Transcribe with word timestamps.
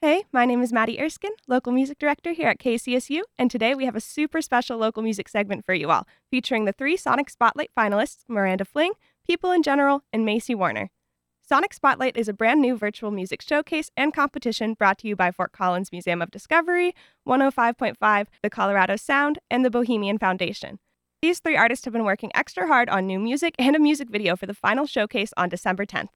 Hey, 0.00 0.26
my 0.30 0.44
name 0.44 0.62
is 0.62 0.72
Maddie 0.72 1.00
Erskine, 1.00 1.32
local 1.48 1.72
music 1.72 1.98
director 1.98 2.30
here 2.30 2.46
at 2.46 2.60
KCSU, 2.60 3.22
and 3.36 3.50
today 3.50 3.74
we 3.74 3.84
have 3.84 3.96
a 3.96 4.00
super 4.00 4.40
special 4.40 4.78
local 4.78 5.02
music 5.02 5.28
segment 5.28 5.66
for 5.66 5.74
you 5.74 5.90
all, 5.90 6.06
featuring 6.30 6.66
the 6.66 6.72
three 6.72 6.96
Sonic 6.96 7.28
Spotlight 7.28 7.72
finalists 7.76 8.18
Miranda 8.28 8.64
Fling, 8.64 8.92
People 9.26 9.50
in 9.50 9.60
General, 9.60 10.04
and 10.12 10.24
Macy 10.24 10.54
Warner. 10.54 10.90
Sonic 11.42 11.74
Spotlight 11.74 12.16
is 12.16 12.28
a 12.28 12.32
brand 12.32 12.62
new 12.62 12.76
virtual 12.76 13.10
music 13.10 13.42
showcase 13.42 13.90
and 13.96 14.14
competition 14.14 14.74
brought 14.74 14.98
to 14.98 15.08
you 15.08 15.16
by 15.16 15.32
Fort 15.32 15.50
Collins 15.50 15.90
Museum 15.90 16.22
of 16.22 16.30
Discovery, 16.30 16.94
105.5, 17.26 18.26
the 18.40 18.50
Colorado 18.50 18.94
Sound, 18.94 19.40
and 19.50 19.64
the 19.64 19.70
Bohemian 19.70 20.16
Foundation. 20.16 20.78
These 21.22 21.40
three 21.40 21.56
artists 21.56 21.84
have 21.86 21.92
been 21.92 22.04
working 22.04 22.30
extra 22.36 22.68
hard 22.68 22.88
on 22.88 23.08
new 23.08 23.18
music 23.18 23.56
and 23.58 23.74
a 23.74 23.80
music 23.80 24.10
video 24.10 24.36
for 24.36 24.46
the 24.46 24.54
final 24.54 24.86
showcase 24.86 25.32
on 25.36 25.48
December 25.48 25.84
10th. 25.84 26.10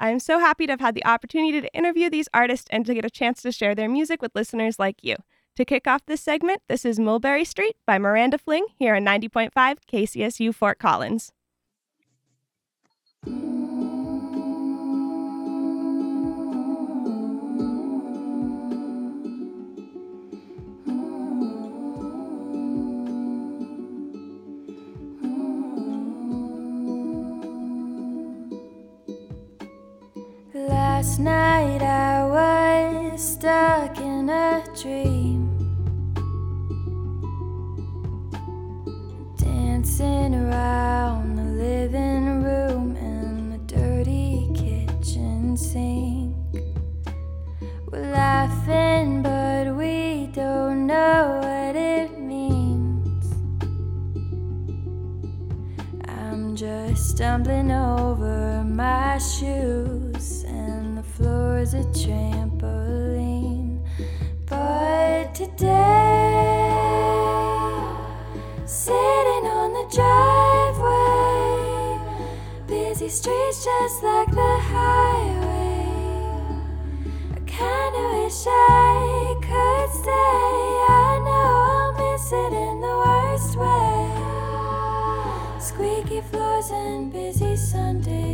I 0.00 0.08
am 0.08 0.18
so 0.18 0.38
happy 0.38 0.66
to 0.66 0.72
have 0.72 0.80
had 0.80 0.94
the 0.94 1.04
opportunity 1.04 1.60
to 1.60 1.74
interview 1.74 2.08
these 2.08 2.28
artists 2.32 2.66
and 2.70 2.86
to 2.86 2.94
get 2.94 3.04
a 3.04 3.10
chance 3.10 3.42
to 3.42 3.52
share 3.52 3.74
their 3.74 3.88
music 3.88 4.22
with 4.22 4.34
listeners 4.34 4.78
like 4.78 4.96
you. 5.02 5.16
To 5.56 5.64
kick 5.66 5.86
off 5.86 6.06
this 6.06 6.22
segment, 6.22 6.62
this 6.68 6.86
is 6.86 6.98
Mulberry 6.98 7.44
Street 7.44 7.76
by 7.86 7.98
Miranda 7.98 8.38
Fling 8.38 8.66
here 8.78 8.94
on 8.94 9.04
90.5 9.04 9.50
KCSU 9.92 10.54
Fort 10.54 10.78
Collins. 10.78 11.32
Last 31.00 31.18
night 31.18 31.80
I 31.80 32.26
was 32.26 33.32
stuck 33.32 33.96
in 33.96 34.28
a 34.28 34.62
dream, 34.78 35.48
dancing 39.38 40.34
around 40.34 41.36
the 41.36 41.44
living 41.44 42.42
room 42.42 42.96
and 42.96 43.50
the 43.50 43.74
dirty 43.74 44.50
kitchen 44.54 45.56
sink. 45.56 46.36
We're 47.90 48.12
laughing, 48.12 49.22
but 49.22 49.74
we 49.74 50.26
don't 50.34 50.86
know 50.86 51.40
what 51.42 51.76
it 51.76 52.20
means. 52.20 53.24
I'm 56.04 56.54
just 56.54 57.12
stumbling 57.12 57.72
over 57.72 58.62
my 58.64 59.16
shoes 59.16 60.09
floor's 61.20 61.74
a 61.74 61.84
trampoline. 62.00 63.78
But 64.46 65.34
today, 65.34 65.68
sitting 68.64 69.44
on 69.58 69.68
the 69.78 69.86
driveway, 69.96 71.28
busy 72.66 73.08
streets 73.08 73.64
just 73.64 74.02
like 74.02 74.30
the 74.30 74.54
highway. 74.72 75.84
I 77.36 77.38
kinda 77.46 78.02
wish 78.16 78.46
I 78.46 79.36
could 79.48 79.90
stay. 80.00 80.56
I 80.88 81.10
know 81.26 81.50
I'll 81.74 81.92
miss 82.02 82.26
it 82.32 82.52
in 82.66 82.76
the 82.86 82.94
worst 83.04 83.52
way. 83.62 84.04
Squeaky 85.68 86.20
floors 86.30 86.70
and 86.70 87.12
busy 87.12 87.56
Sundays. 87.56 88.29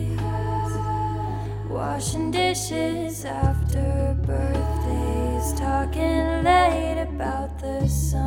Washing 1.76 2.30
dishes 2.30 3.26
after 3.26 4.16
birthdays. 4.26 5.52
Talking 5.60 6.42
late 6.42 7.02
about 7.02 7.58
the 7.58 7.86
some 7.86 8.25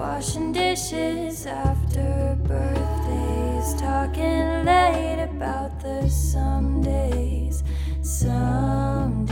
Washing 0.00 0.52
dishes 0.52 1.44
after 1.44 2.34
birthdays. 2.44 3.78
Talking 3.78 4.64
late 4.64 5.22
about 5.22 5.78
the 5.78 6.08
some 6.08 6.80
days. 6.80 7.62
Some 8.00 9.26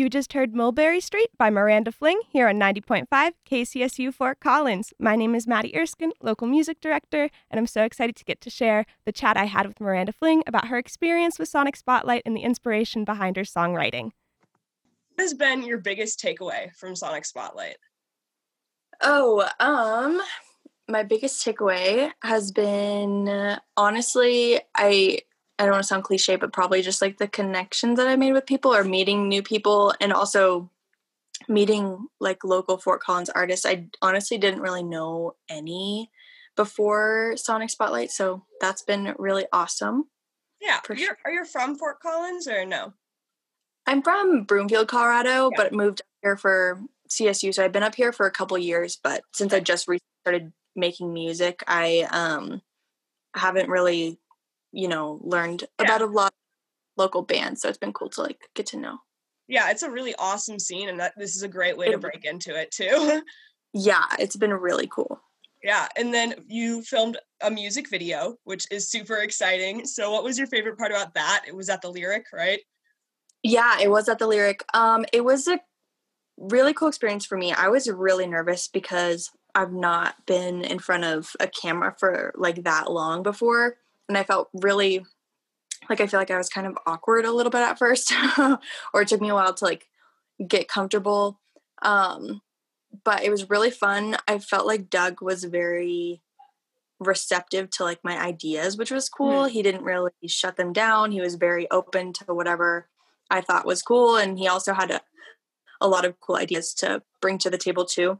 You 0.00 0.08
just 0.08 0.32
heard 0.32 0.54
Mulberry 0.54 0.98
Street 0.98 1.28
by 1.36 1.50
Miranda 1.50 1.92
Fling 1.92 2.22
here 2.30 2.48
on 2.48 2.54
90.5 2.54 3.32
KCSU 3.46 4.14
Fort 4.14 4.40
Collins. 4.40 4.94
My 4.98 5.14
name 5.14 5.34
is 5.34 5.46
Maddie 5.46 5.76
Erskine, 5.76 6.12
local 6.22 6.46
music 6.46 6.80
director, 6.80 7.28
and 7.50 7.58
I'm 7.58 7.66
so 7.66 7.82
excited 7.82 8.16
to 8.16 8.24
get 8.24 8.40
to 8.40 8.48
share 8.48 8.86
the 9.04 9.12
chat 9.12 9.36
I 9.36 9.44
had 9.44 9.66
with 9.66 9.78
Miranda 9.78 10.14
Fling 10.14 10.42
about 10.46 10.68
her 10.68 10.78
experience 10.78 11.38
with 11.38 11.50
Sonic 11.50 11.76
Spotlight 11.76 12.22
and 12.24 12.34
the 12.34 12.40
inspiration 12.40 13.04
behind 13.04 13.36
her 13.36 13.42
songwriting. 13.42 14.12
What 15.16 15.24
has 15.24 15.34
been 15.34 15.64
your 15.64 15.76
biggest 15.76 16.18
takeaway 16.18 16.74
from 16.76 16.96
Sonic 16.96 17.26
Spotlight? 17.26 17.76
Oh, 19.02 19.46
um, 19.60 20.22
my 20.88 21.02
biggest 21.02 21.44
takeaway 21.44 22.10
has 22.22 22.52
been 22.52 23.28
uh, 23.28 23.58
honestly, 23.76 24.60
I 24.74 25.18
I 25.60 25.64
don't 25.64 25.72
want 25.72 25.82
to 25.84 25.88
sound 25.88 26.04
cliche, 26.04 26.36
but 26.36 26.52
probably 26.52 26.80
just 26.80 27.02
like 27.02 27.18
the 27.18 27.28
connections 27.28 27.98
that 27.98 28.08
I 28.08 28.16
made 28.16 28.32
with 28.32 28.46
people 28.46 28.74
or 28.74 28.82
meeting 28.82 29.28
new 29.28 29.42
people 29.42 29.92
and 30.00 30.12
also 30.12 30.70
meeting 31.48 32.06
like 32.18 32.44
local 32.44 32.78
Fort 32.78 33.02
Collins 33.02 33.30
artists. 33.30 33.66
I 33.66 33.86
honestly 34.00 34.38
didn't 34.38 34.60
really 34.62 34.82
know 34.82 35.34
any 35.50 36.10
before 36.56 37.34
Sonic 37.36 37.70
Spotlight, 37.70 38.10
so 38.10 38.44
that's 38.60 38.82
been 38.82 39.14
really 39.18 39.46
awesome. 39.52 40.04
Yeah, 40.60 40.80
you're, 40.88 40.96
sure. 40.98 41.18
are 41.24 41.30
you 41.30 41.44
from 41.44 41.76
Fort 41.76 42.00
Collins 42.00 42.46
or 42.48 42.64
no? 42.64 42.92
I'm 43.86 44.02
from 44.02 44.44
Broomfield, 44.44 44.88
Colorado, 44.88 45.50
Yeah. 45.50 45.56
but 45.56 45.72
moved 45.72 46.02
here 46.22 46.36
for 46.36 46.80
CSU, 47.08 47.52
so 47.52 47.64
I've 47.64 47.72
been 47.72 47.82
up 47.82 47.94
here 47.94 48.12
for 48.12 48.26
a 48.26 48.30
couple 48.30 48.56
years, 48.58 48.98
but 49.02 49.22
since 49.34 49.52
I 49.52 49.60
just 49.60 49.88
started 50.22 50.52
making 50.76 51.12
music, 51.12 51.62
I 51.66 52.06
um 52.10 52.62
haven't 53.34 53.68
really, 53.68 54.18
you 54.72 54.88
know, 54.88 55.18
learned 55.22 55.62
Yeah. 55.78 55.84
about 55.86 56.02
a 56.02 56.06
lot 56.06 56.28
of 56.28 56.32
local 56.96 57.22
bands. 57.22 57.60
So 57.62 57.68
it's 57.68 57.78
been 57.78 57.92
cool 57.92 58.10
to 58.10 58.22
like 58.22 58.40
get 58.54 58.66
to 58.66 58.76
know. 58.78 58.98
Yeah, 59.48 59.70
it's 59.70 59.82
a 59.82 59.90
really 59.90 60.14
awesome 60.18 60.58
scene, 60.60 60.88
and 60.88 61.00
that 61.00 61.12
this 61.16 61.34
is 61.36 61.42
a 61.42 61.48
great 61.48 61.76
way 61.76 61.90
to 61.90 61.98
break 61.98 62.24
into 62.24 62.54
it 62.58 62.70
too. 62.70 63.22
Yeah, 63.72 64.04
it's 64.18 64.34
been 64.36 64.52
really 64.52 64.88
cool. 64.88 65.20
yeah, 65.62 65.86
and 65.96 66.12
then 66.12 66.34
you 66.48 66.82
filmed 66.82 67.18
a 67.40 67.50
music 67.50 67.88
video, 67.88 68.34
which 68.42 68.66
is 68.72 68.90
super 68.90 69.18
exciting. 69.18 69.86
So, 69.86 70.10
what 70.10 70.24
was 70.24 70.36
your 70.38 70.48
favorite 70.48 70.76
part 70.76 70.90
about 70.90 71.14
that? 71.14 71.44
It 71.46 71.54
was 71.54 71.68
at 71.68 71.80
the 71.80 71.88
lyric, 71.90 72.24
right? 72.32 72.58
Yeah, 73.44 73.78
it 73.80 73.88
was 73.90 74.08
at 74.08 74.18
the 74.18 74.26
lyric. 74.26 74.64
Um, 74.74 75.04
it 75.12 75.24
was 75.24 75.46
a 75.46 75.60
really 76.36 76.72
cool 76.74 76.88
experience 76.88 77.24
for 77.24 77.38
me. 77.38 77.52
I 77.52 77.68
was 77.68 77.88
really 77.88 78.26
nervous 78.26 78.66
because 78.66 79.30
I've 79.54 79.72
not 79.72 80.14
been 80.26 80.64
in 80.64 80.78
front 80.80 81.04
of 81.04 81.30
a 81.38 81.46
camera 81.46 81.94
for 81.98 82.32
like 82.36 82.64
that 82.64 82.90
long 82.90 83.22
before. 83.22 83.76
And 84.10 84.18
I 84.18 84.24
felt 84.24 84.48
really 84.52 85.04
like 85.88 86.00
I 86.00 86.08
feel 86.08 86.18
like 86.18 86.32
I 86.32 86.36
was 86.36 86.48
kind 86.48 86.66
of 86.66 86.76
awkward 86.84 87.24
a 87.24 87.32
little 87.32 87.50
bit 87.50 87.62
at 87.62 87.78
first. 87.78 88.12
or 88.92 89.02
it 89.02 89.08
took 89.08 89.20
me 89.20 89.28
a 89.28 89.34
while 89.34 89.54
to 89.54 89.64
like 89.64 89.86
get 90.46 90.66
comfortable. 90.66 91.40
Um, 91.82 92.42
but 93.04 93.22
it 93.22 93.30
was 93.30 93.48
really 93.48 93.70
fun. 93.70 94.16
I 94.26 94.40
felt 94.40 94.66
like 94.66 94.90
Doug 94.90 95.22
was 95.22 95.44
very 95.44 96.22
receptive 96.98 97.70
to 97.70 97.84
like 97.84 98.00
my 98.02 98.20
ideas, 98.20 98.76
which 98.76 98.90
was 98.90 99.08
cool. 99.08 99.44
He 99.44 99.62
didn't 99.62 99.84
really 99.84 100.10
shut 100.26 100.56
them 100.56 100.72
down. 100.72 101.12
He 101.12 101.20
was 101.20 101.36
very 101.36 101.70
open 101.70 102.12
to 102.14 102.34
whatever 102.34 102.88
I 103.30 103.40
thought 103.40 103.64
was 103.64 103.80
cool. 103.80 104.16
And 104.16 104.38
he 104.38 104.48
also 104.48 104.74
had 104.74 104.90
a, 104.90 105.00
a 105.80 105.88
lot 105.88 106.04
of 106.04 106.18
cool 106.20 106.36
ideas 106.36 106.74
to 106.74 107.02
bring 107.22 107.38
to 107.38 107.50
the 107.50 107.58
table 107.58 107.84
too. 107.84 108.18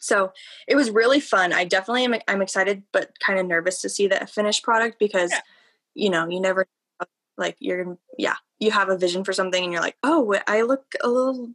So 0.00 0.32
it 0.66 0.76
was 0.76 0.90
really 0.90 1.20
fun. 1.20 1.52
I 1.52 1.64
definitely 1.64 2.04
am 2.04 2.14
I'm 2.28 2.42
excited, 2.42 2.82
but 2.92 3.10
kind 3.24 3.38
of 3.38 3.46
nervous 3.46 3.80
to 3.82 3.88
see 3.88 4.06
the 4.06 4.26
finished 4.26 4.62
product 4.62 4.98
because, 4.98 5.30
Yeah. 5.30 5.40
you 5.94 6.10
know, 6.10 6.28
you 6.28 6.40
never 6.40 6.66
like 7.38 7.56
you're 7.60 7.98
yeah, 8.18 8.36
you 8.60 8.70
have 8.70 8.88
a 8.88 8.96
vision 8.98 9.24
for 9.24 9.32
something 9.32 9.62
and 9.62 9.72
you're 9.72 9.82
like, 9.82 9.96
oh, 10.02 10.38
I 10.46 10.62
look 10.62 10.94
a 11.02 11.08
little 11.08 11.50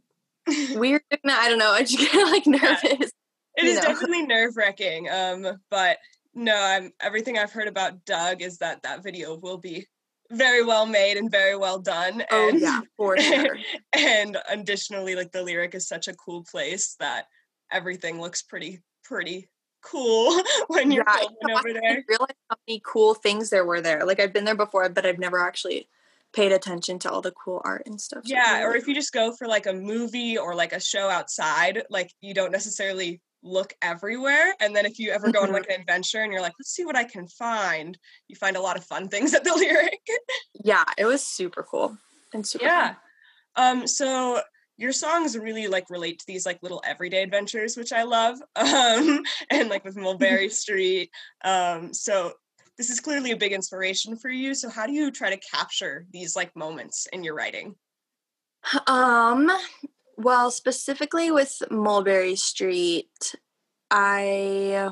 weird. 0.74 1.02
I 1.24 1.48
don't 1.48 1.58
know. 1.58 1.70
I 1.70 1.82
just 1.82 1.98
get 1.98 2.14
like 2.30 2.46
nervous. 2.46 3.12
It 3.56 3.64
you 3.64 3.70
is 3.70 3.76
know. 3.76 3.82
definitely 3.82 4.22
nerve 4.26 4.56
wracking. 4.56 5.08
Um, 5.10 5.60
but 5.70 5.98
no, 6.34 6.54
I'm 6.56 6.92
everything 7.00 7.38
I've 7.38 7.52
heard 7.52 7.68
about 7.68 8.04
Doug 8.04 8.42
is 8.42 8.58
that 8.58 8.82
that 8.82 9.02
video 9.02 9.36
will 9.36 9.58
be 9.58 9.86
very 10.30 10.62
well 10.62 10.86
made 10.86 11.16
and 11.16 11.30
very 11.30 11.56
well 11.56 11.78
done. 11.78 12.22
Oh 12.30 12.48
and, 12.50 12.60
yeah, 12.60 12.80
for 12.96 13.16
sure. 13.18 13.56
and 13.92 14.36
additionally, 14.48 15.14
like 15.14 15.32
the 15.32 15.42
lyric 15.42 15.74
is 15.74 15.88
such 15.88 16.06
a 16.08 16.14
cool 16.14 16.44
place 16.44 16.96
that 17.00 17.26
everything 17.70 18.20
looks 18.20 18.42
pretty 18.42 18.80
pretty 19.04 19.48
cool 19.82 20.42
when 20.68 20.90
you're 20.90 21.04
Yeah, 21.06 21.18
filming 21.18 21.36
you 21.42 21.48
know, 21.48 21.58
over 21.58 21.68
I 21.68 21.72
there. 21.72 21.80
didn't 21.94 22.06
realize 22.08 22.34
how 22.50 22.56
many 22.66 22.80
cool 22.84 23.14
things 23.14 23.50
there 23.50 23.64
were 23.64 23.80
there. 23.80 24.04
Like 24.04 24.20
I've 24.20 24.32
been 24.32 24.44
there 24.44 24.56
before, 24.56 24.88
but 24.88 25.06
I've 25.06 25.18
never 25.18 25.38
actually 25.38 25.88
paid 26.34 26.52
attention 26.52 26.98
to 27.00 27.10
all 27.10 27.22
the 27.22 27.32
cool 27.32 27.62
art 27.64 27.82
and 27.86 28.00
stuff. 28.00 28.22
Yeah, 28.26 28.62
or 28.64 28.76
if 28.76 28.86
you 28.86 28.94
just 28.94 29.12
go 29.12 29.32
for 29.32 29.46
like 29.46 29.66
a 29.66 29.72
movie 29.72 30.36
or 30.36 30.54
like 30.54 30.72
a 30.72 30.80
show 30.80 31.08
outside, 31.08 31.84
like 31.90 32.12
you 32.20 32.34
don't 32.34 32.52
necessarily 32.52 33.20
look 33.42 33.72
everywhere. 33.80 34.54
And 34.60 34.74
then 34.74 34.84
if 34.84 34.98
you 34.98 35.10
ever 35.10 35.30
go 35.32 35.42
on 35.42 35.52
like 35.52 35.68
an 35.70 35.80
adventure 35.80 36.22
and 36.22 36.32
you're 36.32 36.42
like, 36.42 36.54
let's 36.58 36.72
see 36.74 36.84
what 36.84 36.96
I 36.96 37.04
can 37.04 37.28
find, 37.28 37.96
you 38.26 38.36
find 38.36 38.56
a 38.56 38.60
lot 38.60 38.76
of 38.76 38.84
fun 38.84 39.08
things 39.08 39.32
at 39.32 39.44
the 39.44 39.52
lyric. 39.56 40.00
yeah, 40.64 40.84
it 40.98 41.06
was 41.06 41.24
super 41.24 41.62
cool 41.62 41.96
and 42.34 42.46
super 42.46 42.64
yeah. 42.64 42.94
fun. 43.54 43.80
Um, 43.80 43.86
so 43.86 44.40
your 44.78 44.92
songs 44.92 45.36
really 45.36 45.66
like 45.66 45.90
relate 45.90 46.20
to 46.20 46.26
these 46.26 46.46
like 46.46 46.62
little 46.62 46.80
everyday 46.86 47.22
adventures, 47.22 47.76
which 47.76 47.92
I 47.92 48.04
love. 48.04 48.38
Um, 48.56 49.22
and 49.50 49.68
like 49.68 49.84
with 49.84 49.96
Mulberry 49.96 50.48
Street. 50.50 51.10
Um, 51.44 51.92
so 51.92 52.32
this 52.76 52.90
is 52.90 53.00
clearly 53.00 53.32
a 53.32 53.36
big 53.36 53.52
inspiration 53.52 54.16
for 54.16 54.30
you. 54.30 54.54
So 54.54 54.70
how 54.70 54.86
do 54.86 54.92
you 54.92 55.10
try 55.10 55.30
to 55.34 55.40
capture 55.52 56.06
these 56.12 56.36
like 56.36 56.54
moments 56.54 57.08
in 57.12 57.24
your 57.24 57.34
writing? 57.34 57.74
Um, 58.86 59.50
well, 60.16 60.50
specifically 60.50 61.30
with 61.30 61.60
Mulberry 61.70 62.36
Street, 62.36 63.34
I 63.90 64.90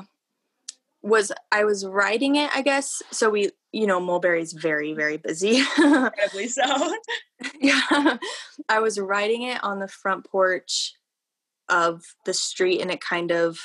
was 1.01 1.31
I 1.51 1.63
was 1.63 1.85
writing 1.85 2.35
it, 2.35 2.49
I 2.53 2.61
guess. 2.61 3.01
So 3.11 3.29
we, 3.29 3.51
you 3.71 3.87
know, 3.87 3.99
Mulberry's 3.99 4.53
very 4.53 4.93
very 4.93 5.17
busy. 5.17 5.59
Incredibly 5.77 6.47
so. 6.47 6.63
yeah, 7.59 8.17
I 8.69 8.79
was 8.79 8.99
writing 8.99 9.43
it 9.43 9.63
on 9.63 9.79
the 9.79 9.87
front 9.87 10.25
porch 10.25 10.93
of 11.69 12.03
the 12.25 12.33
street, 12.33 12.81
and 12.81 12.91
it 12.91 13.01
kind 13.01 13.31
of 13.31 13.59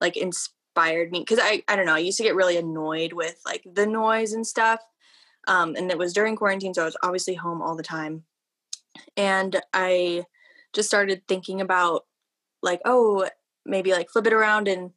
like 0.00 0.16
inspired 0.16 1.10
me 1.10 1.20
because 1.20 1.40
I 1.42 1.62
I 1.68 1.76
don't 1.76 1.86
know. 1.86 1.94
I 1.94 1.98
used 1.98 2.18
to 2.18 2.24
get 2.24 2.36
really 2.36 2.56
annoyed 2.56 3.12
with 3.12 3.40
like 3.44 3.64
the 3.70 3.86
noise 3.86 4.32
and 4.32 4.46
stuff. 4.46 4.80
Um, 5.46 5.76
and 5.76 5.90
it 5.90 5.98
was 5.98 6.12
during 6.12 6.36
quarantine, 6.36 6.74
so 6.74 6.82
I 6.82 6.84
was 6.84 6.96
obviously 7.02 7.34
home 7.34 7.62
all 7.62 7.74
the 7.74 7.82
time. 7.82 8.24
And 9.16 9.60
I 9.72 10.26
just 10.74 10.88
started 10.88 11.22
thinking 11.26 11.60
about 11.60 12.04
like, 12.62 12.80
oh, 12.84 13.28
maybe 13.64 13.92
like 13.92 14.10
flip 14.10 14.26
it 14.26 14.32
around 14.32 14.68
and 14.68 14.90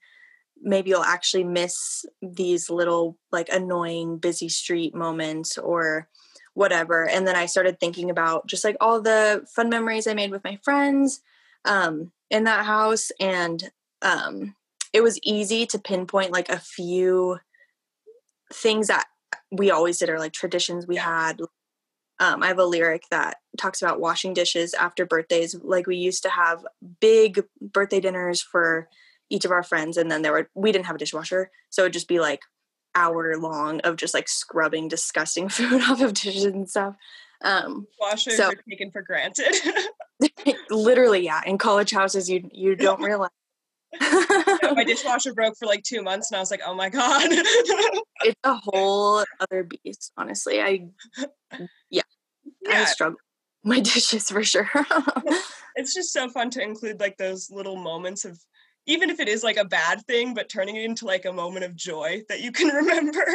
maybe 0.61 0.91
you'll 0.91 1.03
actually 1.03 1.43
miss 1.43 2.05
these 2.21 2.69
little 2.69 3.17
like 3.31 3.49
annoying 3.49 4.17
busy 4.17 4.49
street 4.49 4.93
moments 4.93 5.57
or 5.57 6.07
whatever. 6.53 7.07
And 7.07 7.25
then 7.25 7.35
I 7.35 7.45
started 7.45 7.79
thinking 7.79 8.09
about 8.09 8.47
just 8.47 8.63
like 8.63 8.77
all 8.81 9.01
the 9.01 9.45
fun 9.55 9.69
memories 9.69 10.07
I 10.07 10.13
made 10.13 10.31
with 10.31 10.43
my 10.43 10.59
friends 10.63 11.21
um, 11.65 12.11
in 12.29 12.43
that 12.43 12.65
house. 12.65 13.11
And 13.19 13.71
um, 14.01 14.55
it 14.93 15.01
was 15.01 15.19
easy 15.23 15.65
to 15.67 15.79
pinpoint 15.79 16.31
like 16.31 16.49
a 16.49 16.59
few 16.59 17.39
things 18.51 18.87
that 18.87 19.05
we 19.51 19.71
always 19.71 19.99
did 19.99 20.09
or 20.09 20.19
like 20.19 20.33
traditions 20.33 20.87
we 20.87 20.97
had. 20.97 21.39
Um, 22.19 22.43
I 22.43 22.47
have 22.47 22.59
a 22.59 22.65
lyric 22.65 23.03
that 23.09 23.37
talks 23.57 23.81
about 23.81 23.99
washing 23.99 24.33
dishes 24.33 24.73
after 24.73 25.05
birthdays. 25.05 25.55
Like 25.55 25.87
we 25.87 25.95
used 25.95 26.23
to 26.23 26.29
have 26.29 26.65
big 26.99 27.43
birthday 27.59 27.99
dinners 27.99 28.41
for 28.41 28.89
each 29.31 29.45
of 29.45 29.51
our 29.51 29.63
friends, 29.63 29.97
and 29.97 30.11
then 30.11 30.21
there 30.21 30.31
were 30.31 30.49
we 30.55 30.71
didn't 30.71 30.85
have 30.85 30.95
a 30.95 30.99
dishwasher, 30.99 31.49
so 31.69 31.83
it'd 31.83 31.93
just 31.93 32.07
be 32.07 32.19
like 32.19 32.41
hour 32.93 33.37
long 33.37 33.79
of 33.81 33.95
just 33.95 34.13
like 34.13 34.27
scrubbing 34.27 34.87
disgusting 34.87 35.47
food 35.57 35.81
off 35.83 36.01
of 36.01 36.13
dishes 36.13 36.45
and 36.45 36.69
stuff. 36.69 36.95
Um, 37.43 37.87
Washers 37.99 38.37
So- 38.37 38.49
are 38.49 38.55
taken 38.69 38.91
for 38.91 39.01
granted. 39.01 39.55
literally, 40.69 41.25
yeah. 41.25 41.41
In 41.45 41.57
college 41.57 41.91
houses, 41.91 42.29
you 42.29 42.49
you 42.51 42.75
don't 42.75 43.01
realize. 43.09 43.29
Yeah, 43.99 44.71
my 44.73 44.85
dishwasher 44.85 45.33
broke 45.33 45.55
for 45.57 45.65
like 45.65 45.83
two 45.83 46.01
months 46.01 46.31
and 46.31 46.37
I 46.37 46.39
was 46.39 46.49
like, 46.49 46.61
oh 46.65 46.73
my 46.73 46.87
God. 46.89 47.27
it's 47.29 48.39
a 48.45 48.53
whole 48.53 49.23
other 49.41 49.63
beast. 49.63 50.13
Honestly, 50.17 50.61
I 50.61 50.87
I 51.51 51.67
yeah, 51.89 52.85
struggle 52.85 53.17
my 53.63 53.79
dishes 53.79 54.29
for 54.29 54.43
sure. 54.43 54.69
it's 55.75 55.93
just 55.93 56.11
so 56.13 56.29
fun 56.29 56.49
to 56.51 56.61
include 56.61 56.99
like 56.99 57.17
those 57.17 57.49
little 57.51 57.75
moments 57.75 58.25
of, 58.25 58.39
even 58.85 59.09
if 59.09 59.19
it 59.19 59.27
is 59.27 59.43
like 59.43 59.57
a 59.57 59.65
bad 59.65 60.05
thing, 60.05 60.33
but 60.33 60.49
turning 60.49 60.75
it 60.75 60.85
into 60.85 61.05
like 61.05 61.25
a 61.25 61.33
moment 61.33 61.65
of 61.65 61.75
joy 61.75 62.23
that 62.29 62.41
you 62.41 62.51
can 62.51 62.67
remember. 62.75 63.25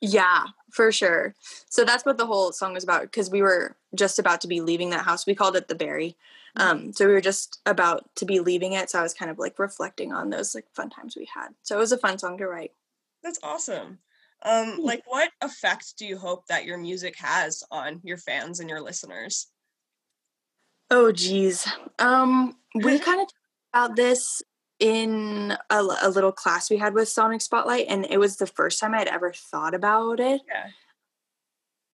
Yeah, 0.00 0.44
for 0.70 0.92
sure. 0.92 1.34
So 1.68 1.84
that's 1.84 2.04
what 2.04 2.18
the 2.18 2.26
whole 2.26 2.52
song 2.52 2.74
was 2.74 2.84
about 2.84 3.02
because 3.02 3.30
we 3.30 3.42
were 3.42 3.76
just 3.94 4.18
about 4.18 4.40
to 4.42 4.48
be 4.48 4.60
leaving 4.60 4.90
that 4.90 5.04
house. 5.04 5.26
We 5.26 5.34
called 5.34 5.56
it 5.56 5.68
the 5.68 5.74
Berry. 5.74 6.16
Um, 6.56 6.92
so 6.92 7.06
we 7.06 7.12
were 7.12 7.20
just 7.20 7.60
about 7.66 8.08
to 8.16 8.24
be 8.24 8.40
leaving 8.40 8.72
it. 8.72 8.90
So 8.90 8.98
I 8.98 9.02
was 9.02 9.14
kind 9.14 9.30
of 9.30 9.38
like 9.38 9.58
reflecting 9.58 10.12
on 10.12 10.30
those 10.30 10.54
like 10.54 10.66
fun 10.74 10.90
times 10.90 11.16
we 11.16 11.28
had. 11.34 11.48
So 11.62 11.76
it 11.76 11.80
was 11.80 11.92
a 11.92 11.98
fun 11.98 12.18
song 12.18 12.38
to 12.38 12.46
write. 12.46 12.72
That's 13.22 13.40
awesome. 13.42 13.98
Um, 14.42 14.78
like, 14.78 15.02
what 15.06 15.30
effect 15.42 15.98
do 15.98 16.06
you 16.06 16.18
hope 16.18 16.46
that 16.46 16.64
your 16.64 16.78
music 16.78 17.16
has 17.18 17.62
on 17.70 18.00
your 18.04 18.18
fans 18.18 18.60
and 18.60 18.70
your 18.70 18.80
listeners? 18.80 19.48
Oh 20.90 21.10
geez. 21.12 21.66
Um, 21.98 22.56
we 22.74 22.98
kind 22.98 23.20
of 23.20 23.26
talked 23.26 23.34
about 23.74 23.96
this 23.96 24.42
in 24.78 25.56
a 25.70 25.82
little 25.82 26.32
class 26.32 26.70
we 26.70 26.76
had 26.76 26.94
with 26.94 27.08
Sonic 27.08 27.40
Spotlight, 27.40 27.86
and 27.88 28.06
it 28.08 28.18
was 28.18 28.36
the 28.36 28.46
first 28.46 28.78
time 28.78 28.94
I'd 28.94 29.08
ever 29.08 29.32
thought 29.32 29.74
about 29.74 30.20
it. 30.20 30.42
Yeah. 30.46 30.66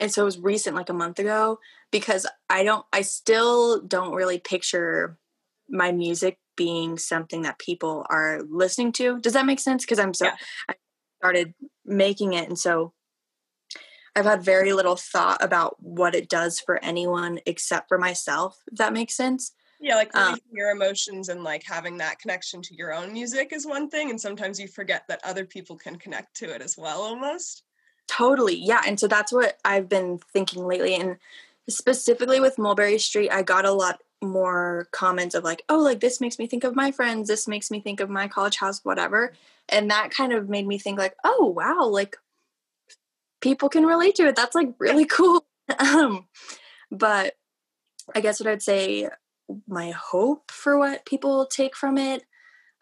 And 0.00 0.12
so 0.12 0.22
it 0.22 0.24
was 0.24 0.38
recent, 0.38 0.74
like 0.74 0.88
a 0.88 0.94
month 0.94 1.20
ago, 1.20 1.60
because 1.92 2.26
I 2.50 2.64
don't, 2.64 2.84
I 2.92 3.02
still 3.02 3.80
don't 3.80 4.14
really 4.14 4.38
picture 4.38 5.16
my 5.68 5.92
music 5.92 6.38
being 6.56 6.98
something 6.98 7.42
that 7.42 7.60
people 7.60 8.04
are 8.10 8.40
listening 8.48 8.92
to. 8.92 9.20
Does 9.20 9.34
that 9.34 9.46
make 9.46 9.60
sense? 9.60 9.84
Because 9.84 10.00
I'm 10.00 10.12
so, 10.12 10.26
Yeah. 10.26 10.36
I 10.68 10.74
started 11.20 11.54
making 11.86 12.32
it, 12.32 12.48
and 12.48 12.58
so 12.58 12.94
I've 14.16 14.24
had 14.24 14.42
very 14.42 14.72
little 14.72 14.96
thought 14.96 15.42
about 15.42 15.76
what 15.78 16.16
it 16.16 16.28
does 16.28 16.58
for 16.58 16.82
anyone 16.84 17.38
except 17.46 17.88
for 17.88 17.96
myself. 17.96 18.58
If 18.70 18.78
that 18.78 18.92
makes 18.92 19.14
sense. 19.14 19.52
Yeah, 19.82 19.96
like 19.96 20.14
Um, 20.14 20.38
your 20.52 20.70
emotions 20.70 21.28
and 21.28 21.42
like 21.42 21.64
having 21.64 21.98
that 21.98 22.20
connection 22.20 22.62
to 22.62 22.74
your 22.74 22.94
own 22.94 23.12
music 23.12 23.52
is 23.52 23.66
one 23.66 23.90
thing, 23.90 24.10
and 24.10 24.20
sometimes 24.20 24.60
you 24.60 24.68
forget 24.68 25.08
that 25.08 25.20
other 25.24 25.44
people 25.44 25.76
can 25.76 25.96
connect 25.96 26.36
to 26.36 26.54
it 26.54 26.62
as 26.62 26.78
well, 26.78 27.02
almost. 27.02 27.64
Totally. 28.06 28.54
Yeah. 28.54 28.82
And 28.86 28.98
so 28.98 29.08
that's 29.08 29.32
what 29.32 29.58
I've 29.64 29.88
been 29.88 30.18
thinking 30.32 30.64
lately. 30.64 30.94
And 30.94 31.16
specifically 31.68 32.38
with 32.38 32.58
Mulberry 32.58 32.98
Street, 32.98 33.30
I 33.30 33.42
got 33.42 33.64
a 33.64 33.72
lot 33.72 34.00
more 34.20 34.86
comments 34.92 35.34
of 35.34 35.42
like, 35.42 35.62
oh, 35.68 35.78
like 35.80 35.98
this 35.98 36.20
makes 36.20 36.38
me 36.38 36.46
think 36.46 36.62
of 36.62 36.76
my 36.76 36.92
friends, 36.92 37.26
this 37.28 37.48
makes 37.48 37.70
me 37.70 37.80
think 37.80 37.98
of 38.00 38.08
my 38.08 38.28
college 38.28 38.56
house, 38.56 38.84
whatever. 38.84 39.32
And 39.68 39.90
that 39.90 40.10
kind 40.10 40.32
of 40.32 40.48
made 40.48 40.66
me 40.66 40.78
think 40.78 40.98
like, 40.98 41.16
oh 41.24 41.46
wow, 41.46 41.88
like 41.88 42.16
people 43.40 43.68
can 43.68 43.84
relate 43.84 44.14
to 44.16 44.28
it. 44.28 44.36
That's 44.36 44.54
like 44.54 44.74
really 44.78 45.04
cool. 45.10 45.44
um, 45.78 46.26
but 46.90 47.34
I 48.14 48.20
guess 48.20 48.38
what 48.38 48.48
I'd 48.48 48.62
say 48.62 49.08
my 49.66 49.90
hope 49.90 50.50
for 50.50 50.78
what 50.78 51.04
people 51.06 51.46
take 51.46 51.76
from 51.76 51.98
it. 51.98 52.24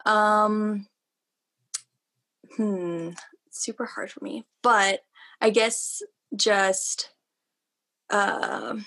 Um 0.05 0.87
hmm, 2.55 3.09
super 3.49 3.85
hard 3.85 4.11
for 4.11 4.23
me. 4.23 4.45
But 4.63 5.01
I 5.39 5.49
guess 5.49 6.01
just 6.35 7.11
um 8.09 8.85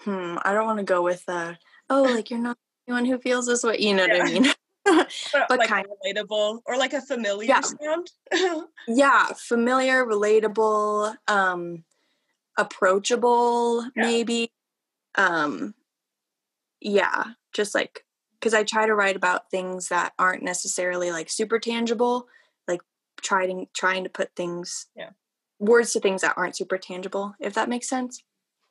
hmm, 0.00 0.36
I 0.42 0.52
don't 0.52 0.66
want 0.66 0.78
to 0.78 0.84
go 0.84 1.02
with 1.02 1.24
uh 1.28 1.54
oh 1.90 2.02
like 2.04 2.30
you're 2.30 2.38
not 2.40 2.56
the 2.86 2.92
one 2.92 3.04
who 3.04 3.18
feels 3.18 3.46
this 3.46 3.62
way, 3.64 3.76
you 3.78 3.94
know 3.94 4.06
Yeah. 4.06 4.18
what 4.18 4.22
I 4.26 4.32
mean? 4.32 4.46
But, 5.32 5.50
like 5.50 5.68
kind 5.70 5.86
relatable 6.04 6.60
or 6.66 6.76
like 6.76 6.92
a 6.92 7.00
familiar 7.00 7.48
Yeah. 7.48 7.60
sound. 7.62 8.10
yeah, 8.88 9.28
familiar, 9.36 10.04
relatable, 10.04 11.16
um 11.28 11.84
approachable 12.58 13.82
Yeah. 13.96 14.02
maybe. 14.02 14.50
Um 15.16 15.74
yeah, 16.80 17.24
just 17.52 17.74
like 17.74 18.04
cuz 18.40 18.54
I 18.54 18.62
try 18.64 18.86
to 18.86 18.94
write 18.94 19.16
about 19.16 19.50
things 19.50 19.88
that 19.88 20.12
aren't 20.18 20.42
necessarily 20.42 21.10
like 21.10 21.30
super 21.30 21.58
tangible, 21.58 22.28
like 22.68 22.80
trying 23.22 23.68
trying 23.74 24.04
to 24.04 24.10
put 24.10 24.34
things 24.36 24.86
Yeah. 24.94 25.10
words 25.60 25.92
to 25.94 26.00
things 26.00 26.22
that 26.22 26.36
aren't 26.38 26.56
super 26.56 26.78
tangible, 26.78 27.34
if 27.40 27.54
that 27.54 27.68
makes 27.70 27.88
sense. 27.88 28.22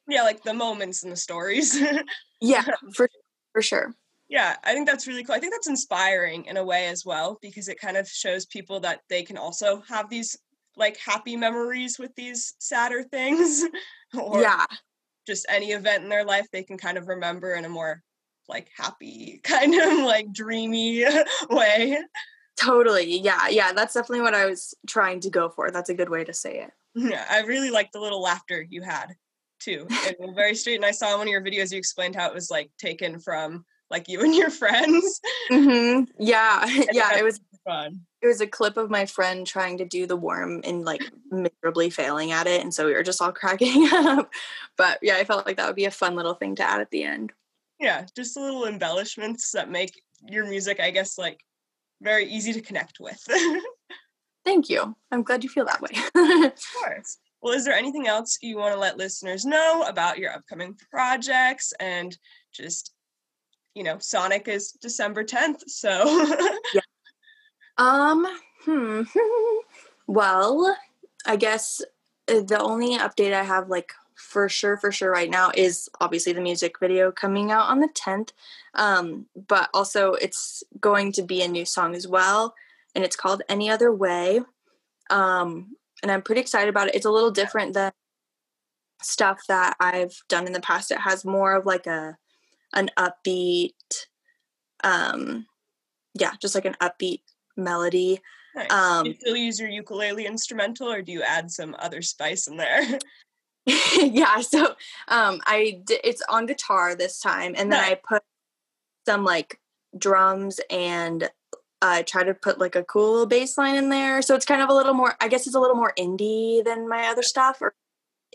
yeah, 0.07 0.23
like 0.23 0.43
the 0.43 0.53
moments 0.53 1.03
and 1.03 1.11
the 1.11 1.15
stories. 1.17 1.77
Yeah, 2.41 2.63
for 2.93 3.09
for 3.53 3.61
sure. 3.61 3.95
yeah, 4.29 4.57
I 4.63 4.73
think 4.73 4.87
that's 4.87 5.07
really 5.07 5.23
cool. 5.23 5.35
I 5.35 5.39
think 5.39 5.53
that's 5.53 5.67
inspiring 5.67 6.45
in 6.45 6.57
a 6.57 6.63
way 6.63 6.87
as 6.87 7.05
well 7.05 7.37
because 7.41 7.67
it 7.67 7.79
kind 7.79 7.97
of 7.97 8.07
shows 8.07 8.45
people 8.45 8.79
that 8.81 9.01
they 9.09 9.23
can 9.23 9.37
also 9.37 9.81
have 9.81 10.09
these 10.09 10.37
like 10.75 10.97
happy 10.97 11.35
memories 11.35 11.99
with 11.99 12.15
these 12.15 12.55
sadder 12.59 13.03
things 13.03 13.63
or 14.19 14.41
yeah. 14.41 14.65
Just 15.25 15.45
any 15.49 15.71
event 15.71 16.03
in 16.03 16.09
their 16.09 16.25
life 16.25 16.47
they 16.51 16.63
can 16.63 16.77
kind 16.77 16.97
of 16.97 17.07
remember 17.07 17.53
in 17.53 17.65
a 17.65 17.69
more 17.69 18.01
like 18.49 18.69
happy 18.77 19.39
kind 19.43 19.73
of 19.73 19.99
like 20.05 20.31
dreamy 20.33 21.05
way. 21.49 21.97
Totally. 22.59 23.19
Yeah. 23.19 23.47
Yeah. 23.47 23.73
That's 23.73 23.93
definitely 23.93 24.21
what 24.21 24.35
I 24.35 24.45
was 24.45 24.73
trying 24.87 25.19
to 25.21 25.29
go 25.29 25.49
for. 25.49 25.71
That's 25.71 25.89
a 25.89 25.93
good 25.93 26.09
way 26.09 26.23
to 26.23 26.33
say 26.33 26.59
it. 26.59 26.71
Yeah, 26.95 27.25
I 27.29 27.41
really 27.41 27.71
like 27.71 27.91
the 27.91 27.99
little 27.99 28.21
laughter 28.21 28.65
you 28.69 28.83
had 28.83 29.15
too. 29.59 29.87
It 29.89 30.17
was 30.19 30.35
very 30.35 30.53
straight. 30.53 30.75
And 30.75 30.85
I 30.85 30.91
saw 30.91 31.13
in 31.13 31.17
one 31.17 31.27
of 31.27 31.31
your 31.31 31.41
videos 31.41 31.71
you 31.71 31.79
explained 31.79 32.15
how 32.15 32.27
it 32.27 32.33
was 32.33 32.51
like 32.51 32.69
taken 32.77 33.19
from 33.19 33.65
like 33.89 34.07
you 34.07 34.21
and 34.21 34.35
your 34.35 34.49
friends. 34.61 35.19
hmm 35.49 36.01
Yeah. 36.19 36.65
Yeah. 36.91 37.17
It 37.17 37.23
was, 37.23 37.39
Fun. 37.65 38.01
It 38.23 38.27
was 38.27 38.39
a 38.39 38.47
clip 38.47 38.77
of 38.77 38.89
my 38.89 39.05
friend 39.05 39.45
trying 39.45 39.77
to 39.77 39.85
do 39.85 40.07
the 40.07 40.15
worm 40.15 40.61
and 40.63 40.85
like 40.85 41.01
miserably 41.29 41.89
failing 41.89 42.31
at 42.31 42.47
it. 42.47 42.61
And 42.61 42.73
so 42.73 42.85
we 42.85 42.93
were 42.93 43.03
just 43.03 43.21
all 43.21 43.31
cracking 43.33 43.89
up. 43.91 44.31
But 44.77 44.99
yeah, 45.01 45.17
I 45.17 45.25
felt 45.25 45.45
like 45.45 45.57
that 45.57 45.67
would 45.67 45.75
be 45.75 45.85
a 45.85 45.91
fun 45.91 46.15
little 46.15 46.33
thing 46.33 46.55
to 46.55 46.63
add 46.63 46.79
at 46.79 46.89
the 46.89 47.03
end. 47.03 47.33
Yeah, 47.79 48.05
just 48.15 48.37
little 48.37 48.65
embellishments 48.65 49.51
that 49.51 49.69
make 49.69 50.01
your 50.25 50.47
music, 50.47 50.79
I 50.79 50.91
guess, 50.91 51.17
like 51.17 51.41
very 52.01 52.25
easy 52.25 52.53
to 52.53 52.61
connect 52.61 52.99
with. 53.01 53.21
Thank 54.45 54.69
you. 54.69 54.95
I'm 55.11 55.23
glad 55.23 55.43
you 55.43 55.49
feel 55.49 55.65
that 55.65 55.81
way. 55.81 55.89
Of 56.45 56.53
course. 56.81 57.17
Well, 57.41 57.53
is 57.53 57.65
there 57.65 57.75
anything 57.75 58.07
else 58.07 58.37
you 58.41 58.57
want 58.57 58.73
to 58.73 58.79
let 58.79 58.97
listeners 58.97 59.43
know 59.43 59.83
about 59.85 60.17
your 60.17 60.31
upcoming 60.31 60.77
projects 60.91 61.73
and 61.81 62.17
just, 62.53 62.93
you 63.75 63.83
know, 63.83 63.97
Sonic 63.99 64.47
is 64.47 64.71
December 64.81 65.25
10th. 65.25 65.63
So, 65.67 66.37
Um, 67.77 68.25
hmm. 68.65 69.03
well, 70.07 70.77
I 71.25 71.35
guess 71.35 71.81
uh, 72.27 72.41
the 72.41 72.59
only 72.59 72.97
update 72.97 73.33
I 73.33 73.43
have, 73.43 73.69
like 73.69 73.93
for 74.15 74.47
sure, 74.47 74.77
for 74.77 74.91
sure, 74.91 75.11
right 75.11 75.29
now 75.29 75.51
is 75.55 75.89
obviously 75.99 76.33
the 76.33 76.41
music 76.41 76.79
video 76.79 77.11
coming 77.11 77.51
out 77.51 77.69
on 77.69 77.79
the 77.79 77.89
10th. 77.89 78.29
Um, 78.75 79.27
but 79.47 79.69
also 79.73 80.13
it's 80.13 80.63
going 80.79 81.11
to 81.13 81.23
be 81.23 81.41
a 81.41 81.47
new 81.47 81.65
song 81.65 81.95
as 81.95 82.07
well, 82.07 82.55
and 82.95 83.03
it's 83.03 83.15
called 83.15 83.43
Any 83.49 83.69
Other 83.69 83.91
Way. 83.91 84.41
Um, 85.09 85.75
and 86.01 86.11
I'm 86.11 86.21
pretty 86.21 86.41
excited 86.41 86.69
about 86.69 86.87
it. 86.87 86.95
It's 86.95 87.05
a 87.05 87.11
little 87.11 87.31
different 87.31 87.73
than 87.73 87.91
stuff 89.01 89.41
that 89.47 89.75
I've 89.79 90.15
done 90.29 90.47
in 90.47 90.53
the 90.53 90.61
past. 90.61 90.91
It 90.91 90.99
has 90.99 91.25
more 91.25 91.55
of 91.55 91.65
like 91.65 91.87
a 91.87 92.17
an 92.73 92.89
upbeat, 92.97 93.73
um, 94.83 95.45
yeah, 96.15 96.31
just 96.41 96.55
like 96.55 96.65
an 96.65 96.75
upbeat 96.81 97.21
melody. 97.57 98.21
nice. 98.55 98.71
Um, 98.71 99.03
do 99.03 99.09
you 99.09 99.15
still 99.15 99.37
use 99.37 99.59
your 99.59 99.69
ukulele 99.69 100.25
instrumental 100.25 100.91
or 100.91 101.01
do 101.01 101.11
you 101.11 101.21
add 101.23 101.51
some 101.51 101.75
other 101.79 102.01
spice 102.01 102.47
in 102.47 102.57
there? 102.57 102.81
yeah, 103.97 104.41
so 104.41 104.75
um 105.07 105.39
I 105.45 105.81
d- 105.85 105.99
it's 106.03 106.21
on 106.27 106.45
guitar 106.47 106.95
this 106.95 107.19
time 107.19 107.55
and 107.57 107.71
then 107.71 107.79
Nice. 107.79 107.91
I 107.91 108.01
put 108.07 108.23
some 109.05 109.23
like 109.23 109.59
drums 109.97 110.59
and 110.69 111.29
I 111.81 112.01
try 112.03 112.23
to 112.23 112.33
put 112.33 112.59
like 112.59 112.75
a 112.75 112.83
cool 112.83 113.25
bass 113.25 113.57
line 113.57 113.75
in 113.75 113.87
there. 113.89 114.21
So 114.21 114.35
it's 114.35 114.45
kind 114.45 114.61
of 114.61 114.69
a 114.69 114.73
little 114.73 114.93
more 114.93 115.15
I 115.21 115.29
guess 115.29 115.47
it's 115.47 115.55
a 115.55 115.59
little 115.61 115.77
more 115.77 115.93
indie 115.97 116.63
than 116.63 116.89
my 116.89 117.07
other 117.07 117.23
stuff 117.23 117.61
or 117.61 117.73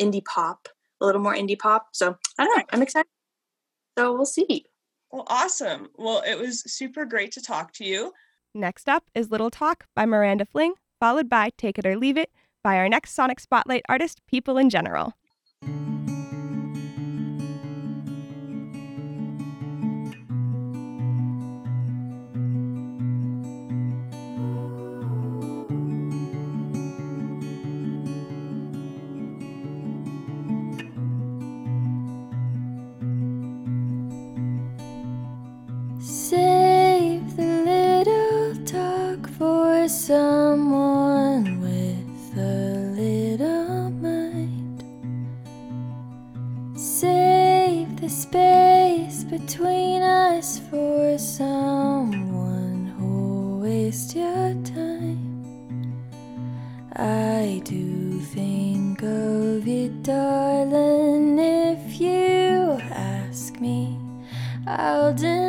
indie 0.01 0.25
pop, 0.25 0.69
a 1.01 1.07
little 1.07 1.21
more 1.21 1.35
indie 1.35 1.59
pop. 1.59 1.89
So 1.93 2.17
I 2.39 2.45
don't 2.45 2.57
know, 2.57 2.65
I'm 2.73 2.83
excited. 2.83 3.09
So 3.99 4.15
we'll 4.15 4.25
see. 4.27 4.65
well, 5.11 5.25
awesome. 5.27 5.89
Well, 5.97 6.23
it 6.27 6.39
was 6.39 6.63
super 6.73 7.05
great 7.05 7.33
to 7.33 7.43
talk 7.43 7.73
to 7.75 7.85
you. 7.85 8.13
Next 8.59 8.89
up 8.89 9.05
is 9.15 9.31
Little 9.31 9.51
Talk 9.51 9.87
by 9.95 10.05
Miranda 10.05 10.45
Fling, 10.45 10.75
followed 10.99 11.29
by 11.29 11.51
Take 11.57 11.79
It 11.79 11.87
or 11.87 11.97
Leave 11.97 12.17
It 12.17 12.33
by 12.65 12.77
our 12.77 12.89
next 12.89 13.13
Sonic 13.13 13.39
Spotlight 13.39 13.85
artist, 13.89 14.21
People 14.27 14.59
in 14.59 14.69
General. 14.69 15.15
The 48.09 48.15
space 48.15 49.25
between 49.25 50.01
us 50.01 50.59
for 50.71 51.19
someone 51.19 52.87
who'll 52.97 53.61
waste 53.61 54.17
your 54.17 54.55
time. 54.65 55.21
I 56.97 57.61
do 57.65 58.19
think 58.21 59.03
of 59.03 59.67
you, 59.67 59.91
darling, 60.01 61.39
if 61.39 62.01
you 62.01 62.81
ask 62.93 63.61
me. 63.61 63.99
I'll 64.67 65.13
deny 65.13 65.48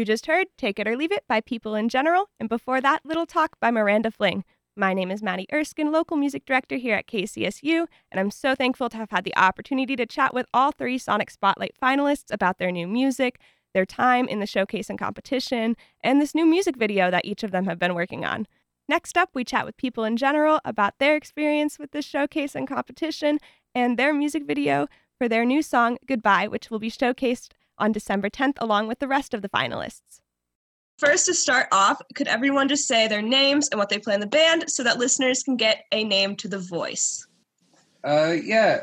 You 0.00 0.06
just 0.06 0.24
heard 0.24 0.46
Take 0.56 0.78
It 0.78 0.88
or 0.88 0.96
Leave 0.96 1.12
It 1.12 1.24
by 1.28 1.42
People 1.42 1.74
in 1.74 1.90
General, 1.90 2.30
and 2.40 2.48
before 2.48 2.80
that, 2.80 3.04
Little 3.04 3.26
Talk 3.26 3.60
by 3.60 3.70
Miranda 3.70 4.10
Fling. 4.10 4.44
My 4.74 4.94
name 4.94 5.10
is 5.10 5.22
Maddie 5.22 5.46
Erskine, 5.52 5.92
local 5.92 6.16
music 6.16 6.46
director 6.46 6.76
here 6.76 6.94
at 6.94 7.06
KCSU, 7.06 7.86
and 8.10 8.18
I'm 8.18 8.30
so 8.30 8.54
thankful 8.54 8.88
to 8.88 8.96
have 8.96 9.10
had 9.10 9.24
the 9.24 9.36
opportunity 9.36 9.96
to 9.96 10.06
chat 10.06 10.32
with 10.32 10.46
all 10.54 10.72
three 10.72 10.96
Sonic 10.96 11.30
Spotlight 11.30 11.74
finalists 11.82 12.32
about 12.32 12.56
their 12.56 12.72
new 12.72 12.86
music, 12.88 13.40
their 13.74 13.84
time 13.84 14.26
in 14.26 14.40
the 14.40 14.46
showcase 14.46 14.88
and 14.88 14.98
competition, 14.98 15.76
and 16.02 16.18
this 16.18 16.34
new 16.34 16.46
music 16.46 16.76
video 16.76 17.10
that 17.10 17.26
each 17.26 17.42
of 17.42 17.50
them 17.50 17.66
have 17.66 17.78
been 17.78 17.94
working 17.94 18.24
on. 18.24 18.46
Next 18.88 19.18
up, 19.18 19.28
we 19.34 19.44
chat 19.44 19.66
with 19.66 19.76
people 19.76 20.04
in 20.04 20.16
general 20.16 20.60
about 20.64 20.98
their 20.98 21.14
experience 21.14 21.78
with 21.78 21.90
this 21.90 22.06
showcase 22.06 22.54
and 22.54 22.66
competition 22.66 23.38
and 23.74 23.98
their 23.98 24.14
music 24.14 24.46
video 24.46 24.86
for 25.18 25.28
their 25.28 25.44
new 25.44 25.60
song, 25.60 25.98
Goodbye, 26.06 26.48
which 26.48 26.70
will 26.70 26.78
be 26.78 26.90
showcased 26.90 27.50
on 27.80 27.92
December 27.92 28.30
10th 28.30 28.56
along 28.60 28.86
with 28.86 28.98
the 28.98 29.08
rest 29.08 29.34
of 29.34 29.42
the 29.42 29.48
finalists. 29.48 30.20
First, 30.98 31.26
to 31.26 31.34
start 31.34 31.66
off, 31.72 32.00
could 32.14 32.28
everyone 32.28 32.68
just 32.68 32.86
say 32.86 33.08
their 33.08 33.22
names 33.22 33.68
and 33.70 33.78
what 33.78 33.88
they 33.88 33.98
play 33.98 34.14
in 34.14 34.20
the 34.20 34.26
band 34.26 34.64
so 34.68 34.82
that 34.82 34.98
listeners 34.98 35.42
can 35.42 35.56
get 35.56 35.84
a 35.92 36.04
name 36.04 36.36
to 36.36 36.48
the 36.48 36.58
voice? 36.58 37.26
Uh, 38.04 38.36
yeah. 38.44 38.82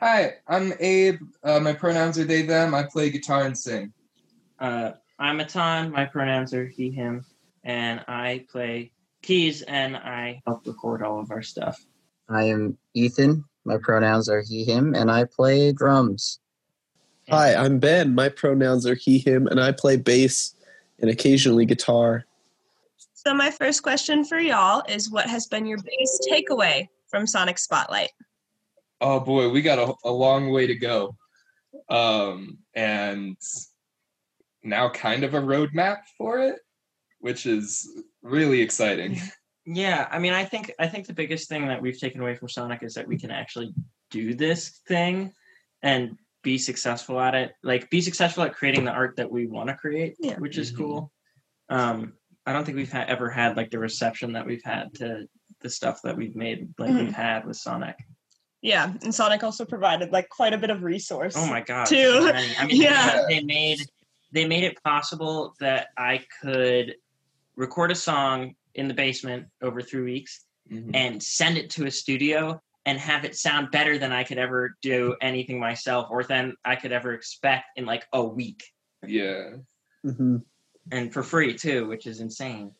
Hi, 0.00 0.34
I'm 0.46 0.74
Abe. 0.78 1.18
Uh, 1.42 1.58
my 1.60 1.72
pronouns 1.72 2.18
are 2.18 2.24
they, 2.24 2.42
them. 2.42 2.74
I 2.74 2.82
play 2.82 3.08
guitar 3.08 3.44
and 3.44 3.56
sing. 3.56 3.94
Uh, 4.58 4.92
I'm 5.18 5.38
Atan. 5.38 5.90
My 5.92 6.04
pronouns 6.04 6.52
are 6.52 6.66
he, 6.66 6.90
him, 6.90 7.24
and 7.64 8.04
I 8.06 8.44
play 8.52 8.92
keys 9.22 9.62
and 9.62 9.96
I 9.96 10.42
help 10.46 10.66
record 10.66 11.02
all 11.02 11.20
of 11.20 11.30
our 11.30 11.42
stuff. 11.42 11.82
I 12.28 12.44
am 12.44 12.76
Ethan. 12.92 13.44
My 13.64 13.78
pronouns 13.78 14.28
are 14.28 14.42
he, 14.46 14.64
him, 14.64 14.94
and 14.94 15.10
I 15.10 15.24
play 15.24 15.72
drums. 15.72 16.40
Hi, 17.28 17.56
I'm 17.56 17.80
Ben. 17.80 18.14
My 18.14 18.28
pronouns 18.28 18.86
are 18.86 18.94
he, 18.94 19.18
him, 19.18 19.48
and 19.48 19.60
I 19.60 19.72
play 19.72 19.96
bass 19.96 20.54
and 21.00 21.10
occasionally 21.10 21.66
guitar. 21.66 22.24
So 23.14 23.34
my 23.34 23.50
first 23.50 23.82
question 23.82 24.24
for 24.24 24.38
y'all 24.38 24.84
is 24.88 25.10
what 25.10 25.28
has 25.28 25.48
been 25.48 25.66
your 25.66 25.78
biggest 25.78 26.28
takeaway 26.30 26.88
from 27.08 27.26
Sonic 27.26 27.58
Spotlight? 27.58 28.10
Oh 29.00 29.18
boy, 29.18 29.48
we 29.48 29.60
got 29.60 29.80
a, 29.80 29.92
a 30.04 30.10
long 30.10 30.52
way 30.52 30.68
to 30.68 30.76
go. 30.76 31.16
Um, 31.88 32.58
and 32.74 33.36
now 34.62 34.88
kind 34.90 35.24
of 35.24 35.34
a 35.34 35.40
roadmap 35.40 36.02
for 36.16 36.38
it, 36.38 36.60
which 37.18 37.44
is 37.44 37.88
really 38.22 38.62
exciting. 38.62 39.20
Yeah, 39.64 40.06
I 40.12 40.20
mean, 40.20 40.32
I 40.32 40.44
think 40.44 40.70
I 40.78 40.86
think 40.86 41.08
the 41.08 41.12
biggest 41.12 41.48
thing 41.48 41.66
that 41.66 41.82
we've 41.82 41.98
taken 41.98 42.20
away 42.20 42.36
from 42.36 42.48
Sonic 42.48 42.84
is 42.84 42.94
that 42.94 43.08
we 43.08 43.18
can 43.18 43.32
actually 43.32 43.74
do 44.12 44.32
this 44.32 44.80
thing 44.86 45.32
and 45.82 46.16
be 46.46 46.58
successful 46.58 47.18
at 47.20 47.34
it. 47.34 47.54
Like, 47.64 47.90
be 47.90 48.00
successful 48.00 48.44
at 48.44 48.54
creating 48.54 48.84
the 48.84 48.92
art 48.92 49.16
that 49.16 49.28
we 49.28 49.48
want 49.48 49.68
to 49.68 49.74
create, 49.74 50.14
Yeah. 50.20 50.36
which 50.38 50.56
is 50.58 50.70
Mhm. 50.72 50.76
cool. 50.76 51.12
Um, 51.68 52.12
I 52.46 52.52
don't 52.52 52.64
think 52.64 52.76
we've 52.76 52.92
ha- 52.92 53.04
ever 53.08 53.28
had 53.28 53.56
like 53.56 53.72
the 53.72 53.80
reception 53.80 54.34
that 54.34 54.46
we've 54.46 54.62
had 54.62 54.94
to 54.94 55.28
the 55.60 55.68
stuff 55.68 56.02
that 56.04 56.16
we've 56.16 56.36
made, 56.36 56.72
like 56.78 56.90
Mhm. 56.90 57.00
we've 57.06 57.12
had 57.12 57.44
with 57.46 57.56
Sonic. 57.56 57.96
Yeah, 58.62 58.92
and 59.02 59.12
Sonic 59.12 59.42
also 59.42 59.64
provided 59.64 60.12
like 60.12 60.28
quite 60.28 60.52
a 60.52 60.58
bit 60.58 60.70
of 60.70 60.84
resource. 60.84 61.34
Oh 61.36 61.46
my 61.48 61.60
god! 61.62 61.86
Too. 61.86 62.30
I 62.32 62.64
mean, 62.66 62.80
Yeah. 62.80 63.24
they, 63.28 63.40
they 63.40 63.44
made 63.44 63.80
they 64.32 64.46
made 64.46 64.62
it 64.64 64.80
possible 64.84 65.54
that 65.60 65.88
I 65.96 66.24
could 66.40 66.94
record 67.56 67.90
a 67.90 67.94
song 67.96 68.54
in 68.74 68.86
the 68.86 68.94
basement 68.94 69.46
over 69.62 69.80
three 69.82 70.02
weeks 70.02 70.44
Mhm. 70.70 70.90
and 70.94 71.20
send 71.22 71.56
it 71.58 71.70
to 71.70 71.86
a 71.86 71.90
studio 71.90 72.60
and 72.86 72.98
have 72.98 73.24
it 73.24 73.36
sound 73.36 73.70
better 73.72 73.98
than 73.98 74.12
I 74.12 74.24
could 74.24 74.38
ever 74.38 74.76
do 74.80 75.16
anything 75.20 75.58
myself 75.58 76.06
or 76.10 76.22
than 76.22 76.54
I 76.64 76.76
could 76.76 76.92
ever 76.92 77.12
expect 77.12 77.66
in 77.76 77.84
like 77.84 78.06
a 78.12 78.24
week 78.24 78.64
Yeah. 79.06 79.56
hmm 80.02 80.38
and 80.92 81.12
for 81.12 81.24
free 81.24 81.52
too, 81.54 81.88
which 81.88 82.06
is 82.06 82.20
insane. 82.20 82.70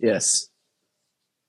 Yes. 0.00 0.48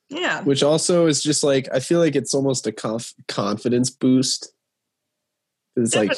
Yeah. 0.10 0.44
Which 0.44 0.62
also 0.62 1.08
is 1.08 1.24
just 1.24 1.44
like, 1.44 1.68
I 1.74 1.80
feel 1.80 2.00
like 2.00 2.16
it's 2.16 2.36
almost 2.36 2.68
a 2.68 2.72
conf- 2.72 3.16
confidence 3.28 3.90
boost. 3.90 4.54
It's 5.76 5.96
like, 5.96 6.12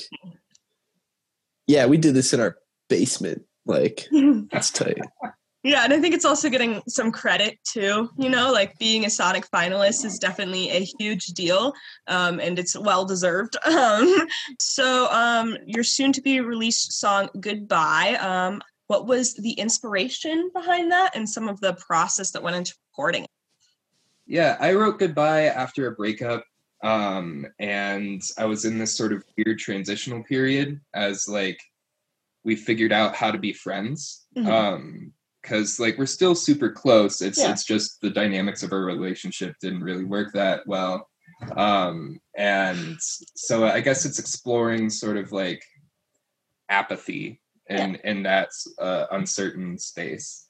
yeah, 1.66 1.86
we 1.86 1.98
did 1.98 2.14
this 2.14 2.34
in 2.34 2.42
our 2.42 2.58
basement. 2.90 3.44
Like, 3.66 4.10
that's 4.52 4.70
tight. 4.72 5.00
Yeah, 5.68 5.84
and 5.84 5.92
I 5.92 6.00
think 6.00 6.16
it's 6.16 6.24
also 6.24 6.50
getting 6.50 6.82
some 6.88 7.12
credit 7.12 7.60
too. 7.66 8.10
You 8.18 8.30
know, 8.30 8.54
like 8.54 8.80
being 8.80 9.04
a 9.04 9.10
Sonic 9.10 9.46
finalist 9.54 10.06
is 10.06 10.18
definitely 10.18 10.70
a 10.70 10.88
huge 10.98 11.26
deal, 11.28 11.74
um, 12.08 12.40
and 12.40 12.58
it's 12.58 12.78
well 12.78 13.06
deserved. 13.06 13.58
Um, 13.68 14.28
so, 14.60 15.12
um, 15.12 15.58
your 15.66 15.84
soon-to-be 15.84 16.40
released 16.40 16.94
song 16.94 17.30
"Goodbye." 17.40 18.16
Um, 18.16 18.62
what 18.88 19.08
was 19.08 19.34
the 19.34 19.52
inspiration 19.52 20.50
behind 20.54 20.90
that, 20.94 21.16
and 21.16 21.30
some 21.30 21.50
of 21.50 21.60
the 21.60 21.74
process 21.74 22.32
that 22.32 22.42
went 22.42 22.56
into 22.56 22.74
recording? 22.90 23.24
it? 23.24 23.30
Yeah, 24.26 24.56
I 24.62 24.72
wrote 24.74 25.00
goodbye 25.00 25.48
after 25.48 25.88
a 25.88 25.92
breakup. 25.92 26.46
Um, 26.82 27.46
and 27.60 28.22
I 28.38 28.46
was 28.46 28.64
in 28.64 28.78
this 28.78 28.96
sort 28.96 29.12
of 29.12 29.24
weird 29.38 29.60
transitional 29.60 30.24
period 30.24 30.80
as 30.94 31.28
like 31.28 31.60
we 32.46 32.56
figured 32.56 32.94
out 32.94 33.16
how 33.16 33.32
to 33.32 33.38
be 33.38 33.52
friends. 33.52 34.26
Mhm. 34.38 34.48
Because 35.42 35.80
like 35.80 35.98
we're 35.98 36.06
still 36.06 36.36
super 36.36 36.70
close. 36.70 37.22
It's 37.22 37.40
Yeah. 37.40 37.52
it's 37.52 37.64
just 37.64 38.02
the 38.02 38.10
dynamics 38.10 38.64
of 38.64 38.74
our 38.74 38.82
relationship 38.84 39.56
didn't 39.62 39.84
really 39.84 40.04
work 40.04 40.34
that 40.34 40.66
well. 40.68 41.08
Um, 41.56 42.20
and 42.36 42.98
so 43.00 43.66
I 43.66 43.82
guess 43.82 44.06
it's 44.06 44.20
exploring 44.20 44.90
sort 44.90 45.18
of 45.18 45.32
like 45.32 45.64
apathy 46.70 47.42
in 47.70 47.96
in 48.04 48.24
that 48.24 48.50
uh, 48.80 49.06
uncertain 49.12 49.78
space. 49.78 50.48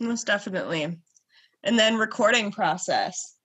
Most 0.00 0.26
definitely. 0.26 0.98
And 1.62 1.78
then 1.78 1.96
recording 1.96 2.50
process. 2.50 3.36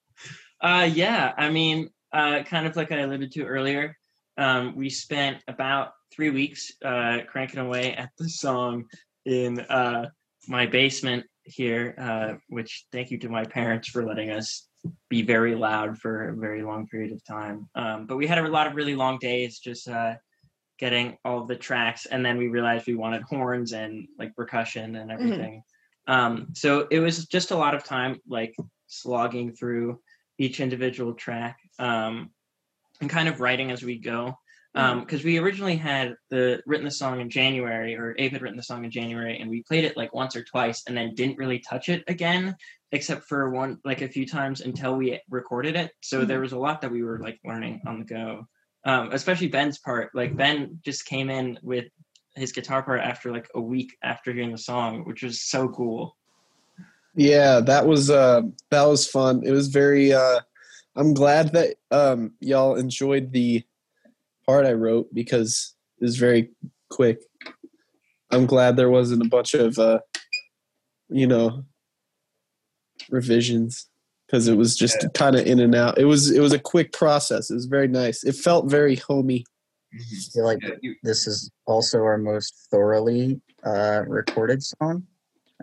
Uh, 0.62 0.90
yeah, 0.92 1.34
I 1.38 1.50
mean, 1.50 1.90
uh, 2.14 2.44
kind 2.44 2.66
of 2.66 2.78
like 2.78 2.92
I 2.92 3.00
alluded 3.00 3.34
to 3.34 3.44
earlier, 3.44 3.98
um, 4.38 4.76
we 4.76 4.90
spent 4.90 5.44
about 5.50 5.92
three 6.14 6.30
weeks 6.30 6.72
uh, 6.84 7.20
cranking 7.28 7.60
away 7.60 7.94
at 7.94 8.12
the 8.18 8.30
song 8.30 8.86
in 9.26 9.60
uh, 9.62 10.10
my 10.48 10.66
basement 10.66 11.26
here, 11.44 11.96
uh, 11.98 12.34
which 12.50 12.86
thank 12.92 13.12
you 13.12 13.18
to 13.20 13.30
my 13.30 13.44
parents 13.44 13.90
for 13.90 14.06
letting 14.06 14.32
us 14.32 14.68
be 15.10 15.22
very 15.22 15.56
loud 15.56 15.98
for 15.98 16.30
a 16.30 16.36
very 16.36 16.62
long 16.62 16.88
period 16.88 17.12
of 17.12 17.24
time. 17.24 17.68
Um, 17.76 18.06
but 18.06 18.18
we 18.18 18.28
had 18.28 18.38
a 18.38 18.48
lot 18.48 18.68
of 18.68 18.76
really 18.76 18.96
long 18.96 19.18
days 19.20 19.60
just 19.60 19.88
uh, 19.88 20.16
getting 20.78 21.18
all 21.26 21.46
the 21.46 21.56
tracks, 21.56 22.06
and 22.06 22.26
then 22.26 22.38
we 22.38 22.48
realized 22.48 22.88
we 22.88 22.96
wanted 22.96 23.24
horns 23.24 23.74
and 23.74 24.08
like 24.20 24.36
percussion 24.36 24.96
and 24.96 25.12
everything. 25.12 25.64
Um, 26.08 26.48
so 26.54 26.88
it 26.92 27.00
was 27.00 27.26
just 27.26 27.52
a 27.52 27.56
lot 27.56 27.74
of 27.74 27.84
time 27.84 28.20
like 28.28 28.56
slogging 28.88 29.54
through 29.54 30.00
each 30.38 30.60
individual 30.60 31.14
track 31.14 31.58
um, 31.80 32.30
and 33.02 33.10
kind 33.10 33.28
of 33.28 33.40
writing 33.40 33.72
as 33.72 33.84
we 33.84 33.98
go. 33.98 34.38
Because 34.76 35.24
we 35.24 35.38
originally 35.38 35.78
had 35.78 36.16
the 36.30 36.62
written 36.66 36.84
the 36.84 36.92
song 36.92 37.22
in 37.22 37.30
January, 37.30 37.96
or 37.96 38.14
Abe 38.20 38.34
had 38.34 38.42
written 38.42 38.58
the 38.58 38.64
song 38.64 38.84
in 38.84 38.92
January, 38.92 39.40
and 39.40 39.50
we 39.50 39.64
played 39.64 39.86
it 39.86 39.96
like 39.96 40.14
once 40.14 40.36
or 40.36 40.44
twice, 40.44 40.84
and 40.86 40.98
then 40.98 41.16
didn't 41.16 41.38
really 41.38 41.60
touch 41.60 41.88
it 41.88 42.04
again, 42.10 42.58
except 42.92 43.24
for 43.24 43.50
one 43.52 43.80
like 43.86 44.02
a 44.02 44.10
few 44.10 44.28
times 44.28 44.60
until 44.60 44.98
we 44.98 45.22
recorded 45.30 45.78
it. 45.78 45.92
So 46.02 46.26
there 46.26 46.42
was 46.42 46.52
a 46.52 46.60
lot 46.60 46.82
that 46.82 46.92
we 46.92 47.04
were 47.04 47.20
like 47.20 47.40
learning 47.46 47.84
on 47.88 48.00
the 48.00 48.06
go, 48.06 48.48
um, 48.84 49.14
especially 49.14 49.48
Ben's 49.48 49.78
part. 49.78 50.14
Like 50.14 50.36
Ben 50.36 50.80
just 50.84 51.06
came 51.06 51.30
in 51.30 51.58
with 51.64 51.86
his 52.36 52.52
guitar 52.52 52.84
part 52.84 53.00
after 53.00 53.32
like 53.32 53.48
a 53.56 53.62
week 53.62 53.96
after 54.04 54.34
hearing 54.34 54.52
the 54.52 54.58
song, 54.58 55.06
which 55.06 55.24
was 55.24 55.42
so 55.42 55.70
cool. 55.70 56.18
Yeah, 57.16 57.62
that 57.62 57.88
was 57.88 58.10
uh 58.10 58.42
that 58.72 58.84
was 58.84 59.08
fun. 59.08 59.44
It 59.46 59.52
was 59.52 59.70
very 59.70 60.12
uh 60.12 60.42
I'm 60.98 61.14
glad 61.14 61.54
that 61.54 61.76
um 61.92 62.34
y'all 62.42 62.76
enjoyed 62.76 63.32
the 63.32 63.64
part 64.48 64.66
I 64.66 64.74
wrote 64.74 65.14
because 65.14 65.76
it 66.00 66.04
was 66.04 66.18
very 66.18 66.52
quick. 66.90 67.20
I'm 68.32 68.46
glad 68.46 68.76
there 68.76 68.90
wasn't 68.90 69.26
a 69.26 69.30
bunch 69.30 69.54
of 69.54 69.78
uh 69.80 70.00
you 71.10 71.28
know 71.28 71.64
revisions 73.10 73.88
because 74.26 74.48
it 74.48 74.58
was 74.58 74.76
just 74.76 75.06
kind 75.14 75.36
of 75.36 75.46
in 75.46 75.60
and 75.60 75.76
out. 75.76 75.98
It 75.98 76.06
was 76.06 76.32
it 76.32 76.40
was 76.40 76.54
a 76.54 76.60
quick 76.60 76.92
process. 76.92 77.50
It 77.50 77.56
was 77.56 77.66
very 77.66 77.88
nice. 77.88 78.24
It 78.24 78.36
felt 78.36 78.70
very 78.70 78.96
homey. 78.96 79.46
I 79.94 79.98
feel 80.34 80.44
like 80.44 80.60
this 81.04 81.26
is 81.26 81.52
also 81.66 82.00
our 82.00 82.18
most 82.18 82.68
thoroughly 82.70 83.40
uh, 83.64 84.02
recorded 84.08 84.62
song 84.62 85.08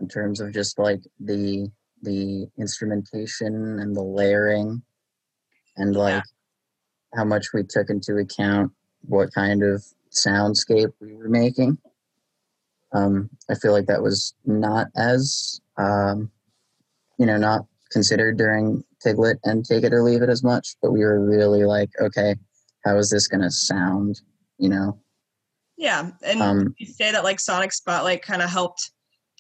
in 0.00 0.08
terms 0.08 0.40
of 0.40 0.52
just 0.52 0.78
like 0.78 1.02
the 1.20 1.70
the 2.02 2.48
instrumentation 2.58 3.78
and 3.78 3.94
the 3.94 4.02
layering 4.02 4.82
and 5.76 5.94
like 5.94 6.24
how 7.14 7.24
much 7.24 7.48
we 7.52 7.62
took 7.62 7.90
into 7.90 8.16
account 8.16 8.72
what 9.02 9.32
kind 9.34 9.62
of 9.62 9.84
soundscape 10.10 10.92
we 11.00 11.14
were 11.14 11.28
making. 11.28 11.78
Um, 12.92 13.30
I 13.50 13.54
feel 13.54 13.72
like 13.72 13.86
that 13.86 14.02
was 14.02 14.34
not 14.44 14.88
as 14.96 15.60
um, 15.78 16.30
you 17.18 17.26
know 17.26 17.38
not 17.38 17.66
considered 17.90 18.36
during 18.36 18.84
Piglet 19.02 19.38
and 19.44 19.64
Take 19.64 19.84
It 19.84 19.92
or 19.92 20.02
Leave 20.02 20.22
It 20.22 20.28
as 20.28 20.42
much, 20.42 20.76
but 20.82 20.92
we 20.92 21.00
were 21.00 21.20
really 21.24 21.64
like, 21.64 21.90
okay, 22.00 22.36
how 22.84 22.96
is 22.98 23.10
this 23.10 23.28
gonna 23.28 23.50
sound? 23.50 24.20
You 24.58 24.68
know, 24.68 25.00
Yeah. 25.76 26.10
And 26.22 26.42
um, 26.42 26.74
you 26.78 26.86
say 26.86 27.10
that 27.12 27.24
like 27.24 27.40
Sonic 27.40 27.72
Spotlight 27.72 28.22
kind 28.22 28.42
of 28.42 28.50
helped 28.50 28.90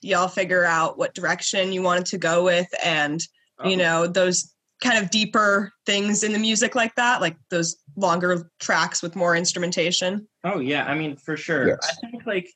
y'all 0.00 0.28
figure 0.28 0.64
out 0.64 0.98
what 0.98 1.14
direction 1.14 1.72
you 1.72 1.82
wanted 1.82 2.06
to 2.06 2.18
go 2.18 2.42
with 2.42 2.66
and 2.84 3.22
you 3.64 3.72
Um, 3.74 3.78
know 3.78 4.06
those 4.06 4.51
kind 4.82 5.02
of 5.02 5.10
deeper 5.10 5.72
things 5.86 6.22
in 6.22 6.32
the 6.32 6.38
music 6.38 6.74
like 6.74 6.94
that 6.96 7.20
like 7.20 7.36
those 7.50 7.76
longer 7.96 8.50
tracks 8.60 9.02
with 9.02 9.16
more 9.16 9.36
instrumentation 9.36 10.26
Oh 10.44 10.58
yeah, 10.58 10.84
I 10.84 10.94
mean 10.94 11.16
for 11.16 11.36
sure. 11.36 11.68
Yes. 11.68 11.98
I 12.04 12.10
think 12.10 12.26
like 12.26 12.48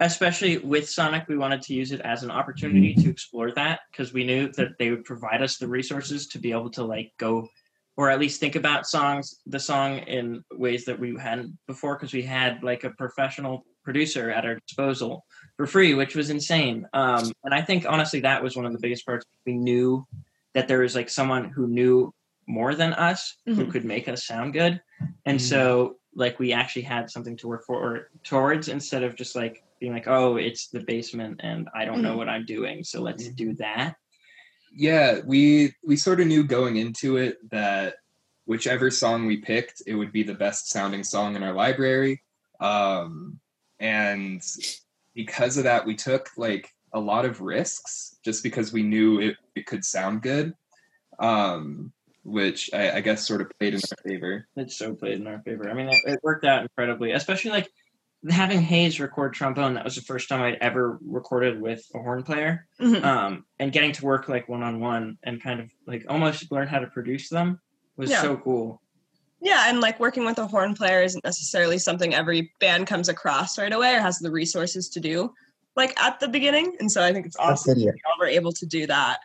especially 0.00 0.58
with 0.58 0.88
Sonic, 0.88 1.28
we 1.28 1.36
wanted 1.36 1.60
to 1.62 1.74
use 1.74 1.92
it 1.92 2.00
as 2.00 2.22
an 2.22 2.30
opportunity 2.30 2.94
to 2.94 3.10
explore 3.10 3.52
that 3.52 3.80
because 3.92 4.12
we 4.12 4.24
knew 4.24 4.50
that 4.52 4.78
they 4.78 4.90
would 4.90 5.04
provide 5.04 5.42
us 5.42 5.58
the 5.58 5.68
resources 5.68 6.26
to 6.28 6.38
be 6.38 6.52
able 6.52 6.70
to 6.70 6.82
like 6.82 7.12
go 7.18 7.48
or 7.96 8.08
at 8.08 8.18
least 8.18 8.40
think 8.40 8.56
about 8.56 8.86
songs 8.86 9.40
the 9.46 9.60
song 9.60 9.98
in 9.98 10.42
ways 10.52 10.84
that 10.86 10.98
we 10.98 11.16
hadn't 11.18 11.56
before 11.66 11.96
because 11.96 12.12
we 12.12 12.22
had 12.22 12.62
like 12.62 12.84
a 12.84 12.90
professional 12.90 13.64
producer 13.84 14.30
at 14.30 14.46
our 14.46 14.58
disposal 14.66 15.24
for 15.56 15.66
free 15.66 15.92
which 15.94 16.14
was 16.14 16.30
insane 16.30 16.86
um, 16.94 17.30
and 17.44 17.52
i 17.52 17.60
think 17.60 17.84
honestly 17.86 18.20
that 18.20 18.42
was 18.42 18.56
one 18.56 18.64
of 18.64 18.72
the 18.72 18.78
biggest 18.78 19.04
parts 19.04 19.26
we 19.44 19.54
knew 19.54 20.06
that 20.54 20.68
there 20.68 20.80
was 20.80 20.94
like 20.94 21.08
someone 21.08 21.50
who 21.50 21.66
knew 21.66 22.12
more 22.46 22.74
than 22.74 22.92
us 22.94 23.36
who 23.46 23.66
Mhm. 23.66 23.70
could 23.70 23.84
make 23.84 24.08
us 24.08 24.26
sound 24.26 24.52
good 24.52 24.80
and 25.24 25.38
Mhm. 25.38 25.42
so 25.42 25.96
like 26.14 26.38
we 26.40 26.52
actually 26.52 26.82
had 26.82 27.08
something 27.08 27.36
to 27.36 27.46
work 27.46 27.64
for 27.64 28.10
towards 28.24 28.68
instead 28.68 29.04
of 29.04 29.14
just 29.14 29.36
like 29.36 29.62
being 29.78 29.92
like 29.92 30.08
oh 30.08 30.36
it's 30.36 30.68
the 30.68 30.80
basement 30.80 31.40
and 31.44 31.68
i 31.74 31.84
don't 31.84 32.02
know 32.02 32.14
Mhm. 32.14 32.16
what 32.16 32.28
i'm 32.28 32.44
doing 32.44 32.82
so 32.82 33.00
let's 33.00 33.28
do 33.28 33.54
that 33.54 33.96
yeah, 34.72 35.18
we 35.24 35.74
we 35.82 35.96
sort 35.96 36.20
of 36.20 36.28
knew 36.28 36.44
going 36.44 36.76
into 36.76 37.16
it 37.16 37.38
that 37.50 37.96
whichever 38.46 38.88
song 38.88 39.26
we 39.26 39.38
picked, 39.38 39.82
it 39.84 39.96
would 39.96 40.12
be 40.12 40.22
the 40.22 40.34
best 40.34 40.68
sounding 40.70 41.02
song 41.02 41.34
in 41.34 41.42
our 41.42 41.52
library. 41.52 42.22
Um, 42.60 43.40
and 43.80 44.40
because 45.12 45.56
of 45.56 45.64
that, 45.64 45.84
we 45.86 45.96
took 45.96 46.30
like 46.36 46.72
a 46.92 47.00
lot 47.00 47.24
of 47.24 47.40
risks 47.40 48.16
just 48.24 48.42
because 48.42 48.72
we 48.72 48.82
knew 48.82 49.20
it, 49.20 49.36
it 49.54 49.66
could 49.66 49.84
sound 49.84 50.22
good. 50.22 50.54
Um, 51.18 51.92
which 52.22 52.70
I, 52.74 52.92
I 52.96 53.00
guess 53.00 53.26
sort 53.26 53.40
of 53.40 53.50
played 53.58 53.74
in 53.74 53.80
our 53.80 54.10
favor. 54.10 54.46
It 54.56 54.70
so 54.70 54.94
played 54.94 55.20
in 55.20 55.26
our 55.26 55.40
favor. 55.40 55.70
I 55.70 55.74
mean, 55.74 55.88
it, 55.88 55.98
it 56.06 56.20
worked 56.22 56.44
out 56.44 56.62
incredibly, 56.62 57.12
especially 57.12 57.50
like 57.50 57.70
having 58.28 58.60
Hayes 58.60 59.00
record 59.00 59.32
trombone. 59.32 59.74
That 59.74 59.84
was 59.84 59.94
the 59.96 60.02
first 60.02 60.28
time 60.28 60.42
I'd 60.42 60.58
ever 60.60 60.98
recorded 61.02 61.60
with 61.60 61.82
a 61.94 61.98
horn 61.98 62.22
player, 62.22 62.66
Mhm. 62.78 63.02
um, 63.02 63.44
and 63.58 63.72
getting 63.72 63.92
to 63.92 64.04
work 64.04 64.28
like 64.28 64.48
one 64.50 64.62
on 64.62 64.80
one 64.80 65.16
and 65.22 65.42
kind 65.42 65.60
of 65.60 65.70
like 65.86 66.04
almost 66.08 66.52
learn 66.52 66.68
how 66.68 66.78
to 66.78 66.86
produce 66.88 67.30
them 67.30 67.58
was 67.96 68.10
Yeah. 68.10 68.20
so 68.20 68.36
cool. 68.36 68.82
Yeah, 69.40 69.70
and 69.70 69.80
like 69.80 69.98
working 69.98 70.26
with 70.26 70.38
a 70.38 70.46
horn 70.46 70.74
player 70.74 71.02
isn't 71.02 71.24
necessarily 71.24 71.78
something 71.78 72.14
every 72.14 72.52
band 72.60 72.86
comes 72.86 73.08
across 73.08 73.56
right 73.58 73.72
away 73.72 73.94
or 73.94 74.00
has 74.00 74.18
the 74.18 74.30
resources 74.30 74.90
to 74.90 75.00
do, 75.00 75.32
like 75.80 75.98
at 76.00 76.20
the 76.20 76.28
beginning. 76.28 76.76
And 76.80 76.90
so 76.90 77.02
I 77.02 77.12
think 77.12 77.26
it's 77.26 77.36
awesome 77.36 77.74
video. 77.74 77.92
y'all 77.92 78.18
were 78.20 78.26
able 78.26 78.52
to 78.52 78.66
do 78.66 78.86
that. 78.86 79.18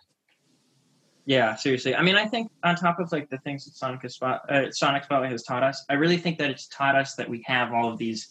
Yeah, 1.27 1.55
seriously. 1.55 1.95
I 1.95 2.01
mean, 2.03 2.15
I 2.15 2.25
think 2.25 2.51
on 2.63 2.75
top 2.75 2.99
of 2.99 3.11
like 3.11 3.29
the 3.29 3.39
things 3.39 3.65
that 3.65 3.75
Sonic 3.75 4.09
Spot, 4.09 4.41
uh, 4.49 4.71
Sonic 4.71 5.03
Spotlight 5.05 5.31
has 5.31 5.43
taught 5.43 5.63
us, 5.63 5.83
I 5.89 5.93
really 5.95 6.17
think 6.17 6.37
that 6.37 6.49
it's 6.51 6.67
taught 6.67 6.95
us 6.95 7.15
that 7.15 7.27
we 7.27 7.43
have 7.47 7.73
all 7.73 7.91
of 7.91 7.97
these 7.97 8.29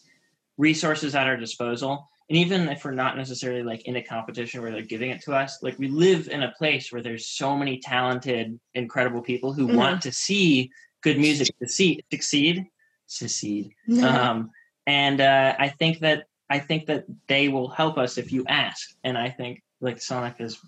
resources 0.58 1.14
at 1.14 1.26
our 1.26 1.36
disposal. 1.36 2.08
And 2.30 2.38
even 2.38 2.68
if 2.68 2.84
we're 2.84 2.92
not 2.92 3.16
necessarily 3.16 3.62
like 3.64 3.82
in 3.82 3.96
a 3.96 4.02
competition 4.02 4.62
where 4.62 4.70
they're 4.70 4.82
giving 4.82 5.10
it 5.10 5.20
to 5.22 5.34
us, 5.34 5.58
like 5.62 5.78
we 5.78 5.88
live 5.88 6.28
in 6.28 6.44
a 6.44 6.52
place 6.52 6.92
where 6.92 7.02
there's 7.02 7.26
so 7.26 7.56
many 7.56 7.78
talented, 7.80 8.58
incredible 8.74 9.20
people 9.22 9.52
who 9.52 9.66
Mhm. 9.68 9.74
want 9.74 10.02
to 10.02 10.12
see 10.12 10.70
good 11.02 11.18
music 11.18 11.48
succeed, 11.58 12.04
succeed, 12.10 12.64
succeed. 13.06 13.74
Um, 14.02 14.50
and 14.86 15.20
uh, 15.20 15.54
I 15.58 15.68
think 15.68 15.98
that 16.00 16.26
I 16.50 16.58
think 16.58 16.86
that 16.86 17.04
they 17.26 17.48
will 17.48 17.68
help 17.68 17.98
us 17.98 18.18
if 18.18 18.32
you 18.32 18.44
ask. 18.48 18.94
And 19.04 19.16
I 19.16 19.30
think 19.30 19.62
like 19.80 20.00
Sonic 20.00 20.38
has 20.38 20.58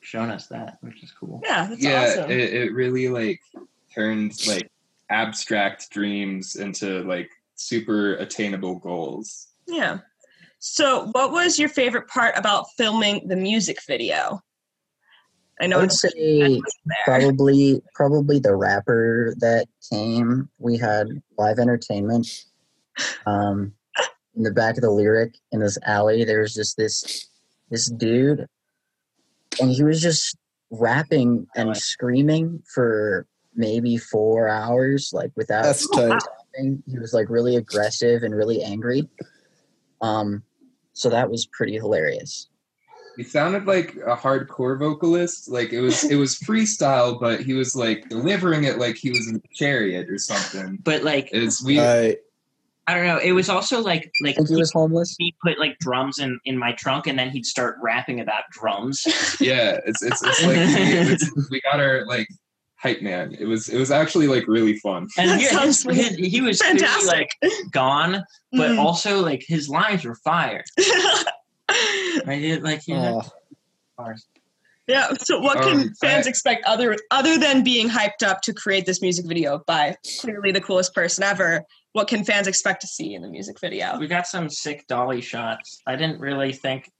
shown 0.00 0.30
us 0.30 0.48
that, 0.48 0.78
which 0.80 1.02
is 1.02 1.12
cool. 1.12 1.40
yeah, 1.44 1.66
that's 1.68 1.82
yeah, 1.82 2.02
awesome. 2.02 2.30
it, 2.30 2.52
it 2.52 2.72
really 2.72 3.08
like 3.08 3.40
turned 3.94 4.34
like 4.46 4.70
abstract 5.10 5.90
dreams 5.90 6.56
into 6.56 7.02
like 7.04 7.30
super 7.54 8.14
attainable 8.14 8.76
goals. 8.76 9.48
yeah. 9.66 9.98
So, 10.64 11.08
what 11.10 11.32
was 11.32 11.58
your 11.58 11.68
favorite 11.68 12.06
part 12.06 12.38
about 12.38 12.66
filming 12.76 13.26
the 13.26 13.34
music 13.34 13.78
video? 13.84 14.40
I 15.60 15.66
I 15.66 15.76
would 15.76 15.86
it's 15.86 16.00
say 16.00 16.60
there. 16.86 16.96
probably 17.04 17.82
probably 17.94 18.38
the 18.38 18.54
rapper 18.54 19.34
that 19.38 19.66
came. 19.90 20.48
We 20.58 20.76
had 20.76 21.08
live 21.36 21.58
entertainment. 21.58 22.44
Um, 23.26 23.72
in 24.36 24.42
the 24.42 24.50
back 24.50 24.76
of 24.76 24.82
the 24.82 24.90
lyric 24.90 25.34
in 25.50 25.60
this 25.60 25.78
alley, 25.84 26.24
there's 26.24 26.54
just 26.54 26.76
this 26.76 27.28
this 27.70 27.90
dude, 27.90 28.46
and 29.60 29.70
he 29.70 29.82
was 29.82 30.00
just 30.00 30.36
rapping 30.70 31.46
and 31.54 31.76
screaming 31.76 32.62
for 32.74 33.26
maybe 33.54 33.96
four 33.96 34.48
hours, 34.48 35.10
like 35.12 35.30
without 35.36 35.64
That's 35.64 35.88
tight. 35.90 36.20
stopping. 36.20 36.82
He 36.86 36.98
was 36.98 37.12
like 37.12 37.28
really 37.28 37.56
aggressive 37.56 38.22
and 38.22 38.34
really 38.34 38.62
angry. 38.62 39.08
Um, 40.00 40.42
so 40.92 41.08
that 41.10 41.30
was 41.30 41.46
pretty 41.46 41.74
hilarious. 41.74 42.48
He 43.16 43.22
sounded 43.22 43.66
like 43.66 43.94
a 44.06 44.16
hardcore 44.16 44.78
vocalist. 44.78 45.50
Like 45.50 45.72
it 45.72 45.80
was 45.80 46.04
it 46.04 46.16
was 46.16 46.38
freestyle, 46.38 47.20
but 47.20 47.40
he 47.40 47.52
was 47.52 47.76
like 47.76 48.08
delivering 48.08 48.64
it 48.64 48.78
like 48.78 48.96
he 48.96 49.10
was 49.10 49.28
in 49.28 49.36
a 49.36 49.54
chariot 49.54 50.08
or 50.08 50.18
something. 50.18 50.78
But 50.82 51.02
like 51.02 51.28
It's 51.32 51.62
we 51.62 51.78
I 51.78 52.16
I 52.88 52.94
don't 52.94 53.06
know. 53.06 53.18
It 53.18 53.32
was 53.32 53.48
also 53.48 53.80
like 53.80 54.10
like 54.22 54.34
I 54.34 54.36
think 54.38 54.48
he 54.48 54.56
was 54.56 54.72
homeless. 54.72 55.14
he 55.18 55.34
put 55.42 55.58
like 55.58 55.78
drums 55.78 56.18
in 56.18 56.40
in 56.44 56.58
my 56.58 56.72
trunk, 56.72 57.06
and 57.06 57.18
then 57.18 57.30
he'd 57.30 57.46
start 57.46 57.76
rapping 57.80 58.20
about 58.20 58.42
drums. 58.50 59.02
yeah, 59.40 59.78
it's 59.86 60.02
it's, 60.02 60.22
it's 60.22 60.42
like 60.42 60.56
we, 60.56 61.12
it's, 61.12 61.50
we 61.50 61.60
got 61.60 61.78
our 61.80 62.04
like 62.06 62.26
hype 62.76 63.00
man. 63.00 63.36
It 63.38 63.44
was 63.44 63.68
it 63.68 63.78
was 63.78 63.92
actually 63.92 64.26
like 64.26 64.48
really 64.48 64.78
fun. 64.78 65.06
And 65.16 65.30
That 65.30 65.38
he, 65.40 65.46
sounds 65.46 65.82
his, 65.84 66.16
he, 66.16 66.28
he 66.28 66.40
was 66.40 66.60
clearly, 66.60 66.80
fantastic. 66.80 67.28
like 67.42 67.52
gone, 67.70 68.24
but 68.50 68.72
Mhm. 68.72 68.78
also 68.78 69.20
like 69.20 69.44
his 69.46 69.68
lines 69.68 70.04
were 70.04 70.16
fire. 70.16 70.64
I 71.68 72.38
did 72.40 72.62
like 72.62 72.82
he 72.82 72.92
had 72.92 73.14
oh, 73.14 73.22
bars. 73.96 74.26
yeah. 74.86 75.12
So, 75.20 75.38
what 75.40 75.62
can 75.62 75.80
Um, 75.80 75.94
fans 76.00 76.26
I- 76.26 76.30
expect 76.30 76.64
other 76.64 76.96
other 77.10 77.38
than 77.38 77.62
being 77.62 77.88
hyped 77.88 78.22
up 78.26 78.42
to 78.42 78.52
create 78.52 78.86
this 78.86 79.00
music 79.00 79.26
video 79.26 79.62
by 79.66 79.96
clearly 80.20 80.52
the 80.52 80.60
coolest 80.60 80.94
person 80.94 81.24
ever? 81.24 81.62
What 81.92 82.08
can 82.08 82.24
fans 82.24 82.46
expect 82.46 82.80
to 82.82 82.86
see 82.86 83.14
in 83.14 83.22
the 83.22 83.28
music 83.28 83.60
video? 83.60 83.98
We 83.98 84.06
got 84.06 84.26
some 84.26 84.48
sick 84.48 84.86
dolly 84.86 85.20
shots. 85.20 85.82
I 85.86 85.96
didn't 85.96 86.20
really 86.20 86.52
think 86.52 86.90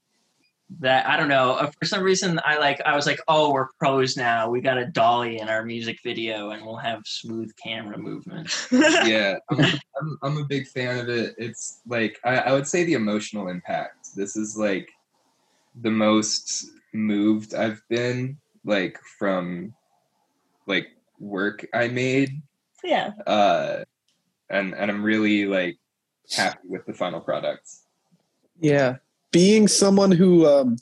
that. 0.81 1.07
I 1.07 1.17
don't 1.17 1.29
know. 1.29 1.53
uh, 1.53 1.71
For 1.79 1.85
some 1.85 2.03
reason, 2.03 2.39
I 2.45 2.57
like. 2.57 2.79
I 2.85 2.95
was 2.95 3.07
like, 3.07 3.19
"Oh, 3.27 3.51
we're 3.51 3.69
pros 3.79 4.15
now. 4.15 4.49
We 4.49 4.61
got 4.61 4.77
a 4.77 4.85
dolly 4.85 5.39
in 5.39 5.49
our 5.49 5.65
music 5.65 5.97
video, 6.03 6.51
and 6.51 6.63
we'll 6.63 6.77
have 6.77 7.01
smooth 7.05 7.51
camera 7.61 7.97
movement." 7.97 8.49
yeah, 8.71 9.37
I'm, 9.49 9.59
I'm, 9.99 10.17
I'm 10.21 10.37
a 10.37 10.45
big 10.45 10.67
fan 10.67 10.99
of 10.99 11.09
it. 11.09 11.33
It's 11.39 11.79
like 11.87 12.19
I, 12.23 12.35
I 12.37 12.53
would 12.53 12.67
say 12.67 12.83
the 12.83 12.93
emotional 12.93 13.47
impact. 13.47 14.15
This 14.15 14.35
is 14.35 14.55
like 14.57 14.89
the 15.81 15.91
most 15.91 16.67
moved 16.93 17.55
I've 17.55 17.81
been 17.89 18.37
like 18.63 18.99
from 19.17 19.73
like 20.67 20.89
work 21.19 21.65
I 21.73 21.87
made. 21.87 22.41
yeah. 22.83 23.11
Uh, 23.25 23.83
and 24.49 24.73
and 24.73 24.89
I'm 24.91 25.03
really 25.03 25.45
like 25.45 25.77
happy 26.35 26.59
with 26.67 26.85
the 26.85 26.93
final 26.93 27.19
product. 27.19 27.69
yeah. 28.59 28.97
Being 29.31 29.67
someone 29.67 30.11
who 30.11 30.45
um, 30.47 30.77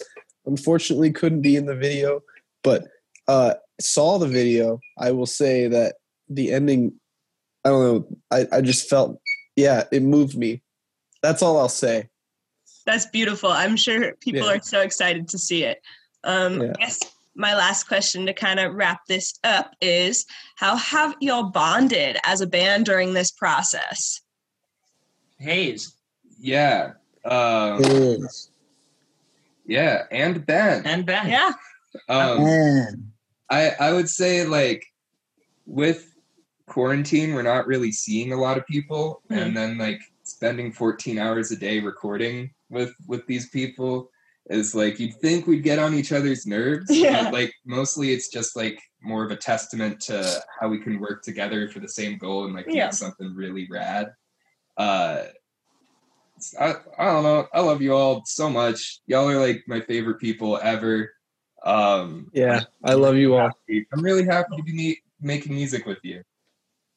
unfortunately 0.45 1.12
couldn't 1.13 1.41
be 1.41 1.56
in 1.56 1.65
the 1.67 1.76
video, 1.76 2.21
but 2.63 2.84
uh, 3.30 3.54
saw 3.80 4.17
the 4.19 4.28
video, 4.28 4.82
I 4.97 5.12
will 5.12 5.26
say 5.26 5.69
that 5.69 5.95
the 6.28 6.52
ending, 6.52 6.93
I 7.63 7.69
don't 7.69 7.82
know, 7.82 8.08
I, 8.30 8.47
I 8.58 8.60
just 8.62 8.89
felt, 8.89 9.21
yeah, 9.56 9.86
it 9.93 10.04
moved 10.04 10.38
me. 10.38 10.62
That's 11.24 11.41
all 11.41 11.58
I'll 11.58 11.69
say. 11.69 12.10
That's 12.86 13.06
beautiful. 13.06 13.52
I'm 13.52 13.78
sure 13.78 14.15
people 14.19 14.41
Yeah. 14.47 14.56
are 14.56 14.62
so 14.62 14.82
excited 14.82 15.30
to 15.30 15.38
see 15.38 15.63
it. 15.63 15.82
Um, 16.26 16.62
Yeah. 16.62 16.74
I 16.78 16.84
guess 16.84 17.00
my 17.36 17.56
last 17.56 17.88
question 17.88 18.26
to 18.26 18.34
kind 18.34 18.60
of 18.60 18.74
wrap 18.74 19.06
this 19.08 19.34
up 19.44 19.74
is 19.82 20.26
how 20.58 20.76
have 20.76 21.15
y'all 21.22 21.44
bonded 21.44 22.17
as 22.24 22.41
a 22.41 22.48
band 22.48 22.86
during 22.86 23.13
this 23.13 23.32
process? 23.32 24.22
Hayes 25.39 25.96
Yeah. 26.39 26.94
Um, 27.24 27.82
Is 27.84 28.50
yeah, 29.65 30.04
and 30.12 30.44
Ben. 30.46 30.86
and 30.86 31.06
Ben. 31.06 31.30
Yeah. 31.30 31.52
Um, 32.10 32.44
man. 32.44 33.12
I 33.50 33.70
I 33.80 33.94
would 33.94 34.10
say 34.10 34.44
like 34.46 34.84
with 35.65 36.13
quarantine, 36.67 37.34
we're 37.36 37.44
not 37.44 37.67
really 37.67 37.91
seeing 37.91 38.34
a 38.34 38.38
lot 38.41 38.58
of 38.58 38.65
people, 38.65 39.22
Mhm. 39.30 39.38
and 39.38 39.58
then 39.58 39.78
like 39.78 40.02
spending 40.24 40.72
14 40.72 41.20
hours 41.20 41.52
a 41.52 41.56
day 41.56 41.80
recording 41.80 42.50
with 42.70 42.91
with 43.08 43.26
these 43.28 43.50
people 43.50 44.10
is 44.52 44.76
like 44.76 45.00
you'd 45.00 45.16
think 45.16 45.48
we'd 45.48 45.64
get 45.64 45.80
on 45.80 45.94
each 45.94 46.12
other's 46.12 46.46
nerves, 46.46 46.86
Yeah. 46.90 47.24
but 47.24 47.34
like 47.34 47.54
mostly 47.66 48.12
it's 48.12 48.28
just 48.28 48.56
like 48.56 48.80
more 49.02 49.24
of 49.24 49.32
a 49.32 49.36
testament 49.36 50.00
to 50.02 50.44
how 50.60 50.68
we 50.68 50.80
can 50.80 51.00
work 51.00 51.24
together 51.24 51.68
for 51.70 51.80
the 51.80 51.88
same 51.88 52.18
goal 52.18 52.46
and 52.46 52.54
like 52.54 52.66
Yeah. 52.68 52.86
make 52.86 52.94
something 52.94 53.34
really 53.34 53.68
rad. 53.72 54.12
Uh, 54.78 55.24
I, 56.60 56.76
I 56.98 57.06
don't 57.06 57.24
know. 57.24 57.48
I 57.54 57.62
love 57.62 57.82
you 57.82 57.94
all 57.94 58.24
so 58.26 58.50
much. 58.50 59.02
Y'all 59.06 59.30
are 59.30 59.40
like 59.40 59.64
my 59.68 59.80
favorite 59.80 60.20
people 60.20 60.60
ever. 60.62 61.12
Um, 61.64 62.30
Yeah, 62.34 62.62
I 62.84 62.94
love 62.94 63.16
you 63.16 63.36
all. 63.36 63.52
I'm 63.70 64.02
really 64.02 64.26
happy 64.26 64.56
to 64.58 64.64
be 64.64 64.74
me- 64.74 65.02
making 65.22 65.54
music 65.54 65.86
with 65.86 66.00
you. 66.04 66.24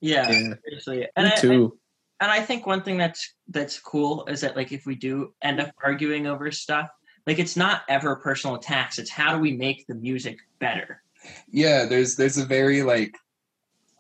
Yeah, 0.01 0.31
Yeah, 0.31 0.55
seriously. 0.65 1.09
And 1.17 1.27
me 1.27 1.33
I, 1.33 1.37
too. 1.37 1.79
and 2.21 2.31
I 2.31 2.41
think 2.41 2.67
one 2.67 2.83
thing 2.83 2.97
that's 2.97 3.35
that's 3.49 3.79
cool 3.79 4.25
is 4.27 4.41
that 4.41 4.57
like 4.57 4.73
if 4.73 4.87
we 4.87 4.95
do 4.95 5.35
end 5.43 5.61
up 5.61 5.71
arguing 5.83 6.27
over 6.27 6.51
stuff, 6.51 6.89
like 7.27 7.39
it's 7.39 7.57
not 7.57 7.83
ever 7.89 8.17
personal 8.17 8.57
attacks. 8.57 8.99
It's 8.99 9.11
how 9.11 9.35
do 9.35 9.41
we 9.41 9.53
make 9.53 9.87
the 9.87 9.95
music 9.95 10.39
better? 10.59 11.03
Yeah, 11.51 11.87
there's 11.87 12.17
there's 12.17 12.39
a 12.39 12.45
very 12.45 12.83
like 12.83 13.17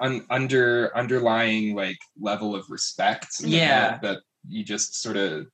un- 0.00 0.26
under 0.30 0.96
underlying 0.96 1.74
like 1.74 1.98
level 2.20 2.54
of 2.54 2.68
respect. 2.68 3.40
Yeah. 3.40 3.92
that, 3.92 4.02
that 4.02 4.18
you 4.48 4.62
just 4.62 5.00
sort 5.00 5.16
of 5.16 5.46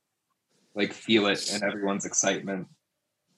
like 0.75 0.93
feel 0.93 1.27
it 1.27 1.53
in 1.53 1.63
everyone's 1.63 2.05
excitement. 2.05 2.67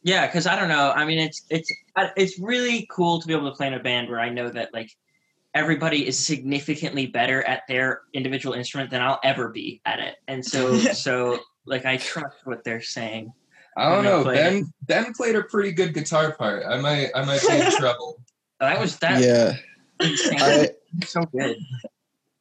Yeah, 0.04 0.28
because 0.28 0.48
I 0.48 0.58
don't 0.60 0.67
know. 0.67 0.91
I 0.91 1.06
mean, 1.06 1.19
it's 1.19 1.43
it's 1.50 1.72
it's 2.17 2.39
really 2.39 2.88
cool 2.91 3.22
to 3.22 3.28
be 3.28 3.34
able 3.34 3.50
to 3.50 3.56
play 3.56 3.67
in 3.67 3.74
a 3.74 3.80
band 3.80 4.10
where 4.10 4.19
I 4.19 4.30
know 4.30 4.50
that 4.50 4.74
like 4.74 4.91
everybody 5.54 6.06
is 6.06 6.17
significantly 6.17 7.06
better 7.06 7.43
at 7.43 7.62
their 7.67 8.02
individual 8.13 8.54
instrument 8.54 8.89
than 8.89 9.02
I'll 9.02 9.19
ever 9.24 9.50
be 9.50 9.82
at 9.86 10.00
it, 10.00 10.17
and 10.28 10.46
so 10.46 10.78
so 10.78 11.39
like 11.65 11.86
I 11.86 11.98
trust 11.98 12.38
what 12.43 12.63
they're 12.63 12.82
saying. 12.82 13.32
I 13.77 13.89
don't 13.93 14.03
know. 14.03 14.23
played 14.23 14.36
Ben 14.38 14.55
it. 14.57 14.65
Ben 14.83 15.13
played 15.13 15.36
a 15.36 15.43
pretty 15.43 15.71
good 15.71 15.93
guitar 15.93 16.33
part. 16.33 16.63
I 16.65 16.79
might 16.81 17.09
I 17.15 17.23
might 17.25 17.41
be 17.41 17.53
in 17.59 17.71
trouble. 17.77 18.21
That 18.59 18.79
was 18.79 18.97
that 18.99 19.21
Yeah. 19.21 19.53
I 19.99 20.69
so 21.05 21.21
good. 21.23 21.57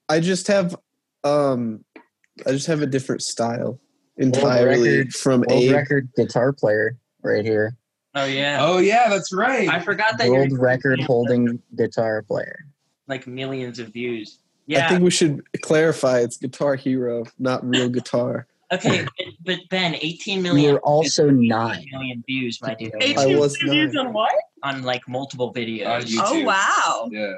I 0.09 0.21
just 0.21 0.47
have 0.49 0.77
um 1.25 1.85
I 2.47 2.51
just 2.53 2.67
have 2.67 2.83
a 2.83 2.87
different 2.87 3.23
style 3.23 3.81
World 4.19 4.35
entirely 4.35 4.99
record, 4.99 5.15
from 5.15 5.41
world 5.49 5.63
Abe. 5.63 5.73
record 5.73 6.09
guitar 6.17 6.53
player 6.53 6.97
right 7.23 7.45
here. 7.45 7.77
Oh 8.15 8.25
yeah. 8.27 8.59
Oh 8.61 8.79
yeah, 8.79 9.09
that's 9.09 9.33
right. 9.33 9.69
I 9.69 9.81
forgot 9.81 10.19
that 10.19 10.29
World 10.29 10.59
record 10.59 11.01
holding 11.01 11.61
guitar 11.77 12.23
player. 12.23 12.67
like 13.09 13.27
millions 13.27 13.79
of 13.79 13.89
views. 13.89 14.39
Yeah. 14.67 14.87
I 14.87 14.89
think 14.91 15.03
we 15.03 15.11
should 15.11 15.43
clarify 15.63 16.21
it's 16.21 16.37
Guitar 16.37 16.77
Hero, 16.77 17.25
not 17.39 17.67
real 17.69 17.89
guitar. 17.89 18.47
Okay, 18.73 19.05
but, 19.05 19.27
but 19.45 19.59
Ben, 19.71 19.95
18 19.97 20.37
You 20.39 20.43
million. 20.43 20.73
were 20.75 20.81
also 20.81 21.29
views, 21.29 21.49
not. 21.49 21.77
18 21.77 21.89
million 21.93 22.25
views, 22.27 22.59
my 22.63 22.75
dude, 22.75 22.93
I 23.19 23.27
was 23.37 23.57
views 23.57 23.95
on 23.97 24.13
what? 24.13 24.33
on 24.63 24.83
like 24.83 25.07
multiple 25.09 25.53
videos. 25.53 26.17
On 26.19 26.25
Oh 26.27 26.45
wow! 26.45 27.09
Yeah. 27.13 27.33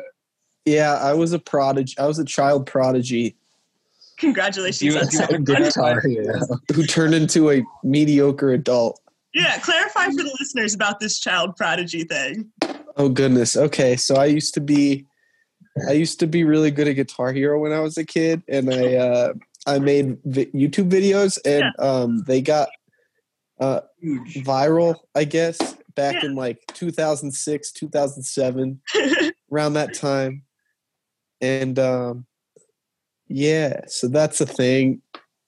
Yeah, 0.66 0.92
I 0.94 1.12
was 1.14 1.33
a 1.33 1.38
prodigy. 1.38 1.94
I 1.99 2.07
was 2.07 2.18
a 2.18 2.25
child 2.25 2.66
prodigy 2.66 3.37
Congratulations. 4.18 4.83
You- 4.83 4.92
That's 4.92 5.12
you- 5.12 5.18
so 5.20 5.38
good. 5.38 5.59
guitar 5.59 6.01
hero. 6.01 6.38
who 6.75 6.85
turned 6.85 7.14
into 7.14 7.51
a 7.51 7.62
mediocre 7.83 8.53
adult. 8.53 9.01
Yeah, 9.35 9.59
clarify 9.59 10.07
for 10.07 10.12
the 10.23 10.37
listeners 10.38 10.75
about 10.75 11.01
this 11.01 11.18
child 11.18 11.57
prodigy 11.57 12.05
thing. 12.05 12.51
Oh 12.97 13.09
goodness. 13.09 13.57
Okay, 13.57 13.97
so 13.97 14.14
I 14.14 14.27
used 14.27 14.55
to 14.55 14.61
be 14.61 15.05
I 15.88 15.92
used 15.92 16.20
to 16.20 16.29
be 16.29 16.44
really 16.44 16.70
good 16.70 16.87
at 16.87 16.92
Guitar 16.94 17.33
Hero 17.33 17.59
when 17.59 17.73
I 17.73 17.81
was 17.81 17.99
a 17.99 18.05
kid 18.05 18.42
and 18.49 18.73
I 18.73 18.94
uh 18.94 19.33
I 19.66 19.79
made 19.79 20.18
vi- 20.24 20.50
YouTube 20.53 20.90
videos 20.90 21.38
and 21.44 21.72
um 21.79 22.22
they 22.27 22.40
got 22.40 22.68
uh 23.61 23.81
Huge. 24.00 24.44
viral, 24.44 24.96
I 25.14 25.24
guess, 25.24 25.59
back 25.94 26.14
Yeah. 26.22 26.27
in 26.27 26.35
like 26.35 26.61
2006, 26.74 27.72
2007, 27.72 28.81
around 29.53 29.72
that 29.74 29.94
time. 29.94 30.42
And 31.40 31.79
um 31.79 32.27
yeah, 33.29 33.81
so 33.87 34.09
that's 34.09 34.40
a 34.40 34.46
thing. 34.46 35.00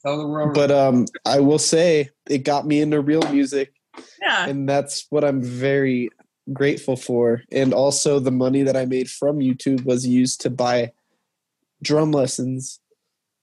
Tell 0.05 0.19
the 0.19 0.27
world. 0.27 0.55
But 0.55 0.71
um 0.71 1.07
I 1.25 1.41
will 1.41 1.59
say 1.59 2.11
it 2.29 2.39
got 2.39 2.67
me 2.67 2.81
into 2.81 3.01
real 3.01 3.23
music 3.33 3.73
yeah. 4.21 4.47
and 4.47 4.69
that's 4.69 5.07
what 5.11 5.25
I'm 5.25 5.43
very 5.43 6.11
grateful 6.53 6.97
for. 6.97 7.43
And 7.51 7.73
also, 7.75 8.19
the 8.19 8.31
money 8.31 8.63
that 8.63 8.77
I 8.77 8.85
made 8.85 9.11
from 9.11 9.39
YouTube 9.39 9.85
was 9.85 10.07
used 10.07 10.41
to 10.43 10.51
buy 10.51 10.93
drum 11.83 12.13
lessons, 12.13 12.79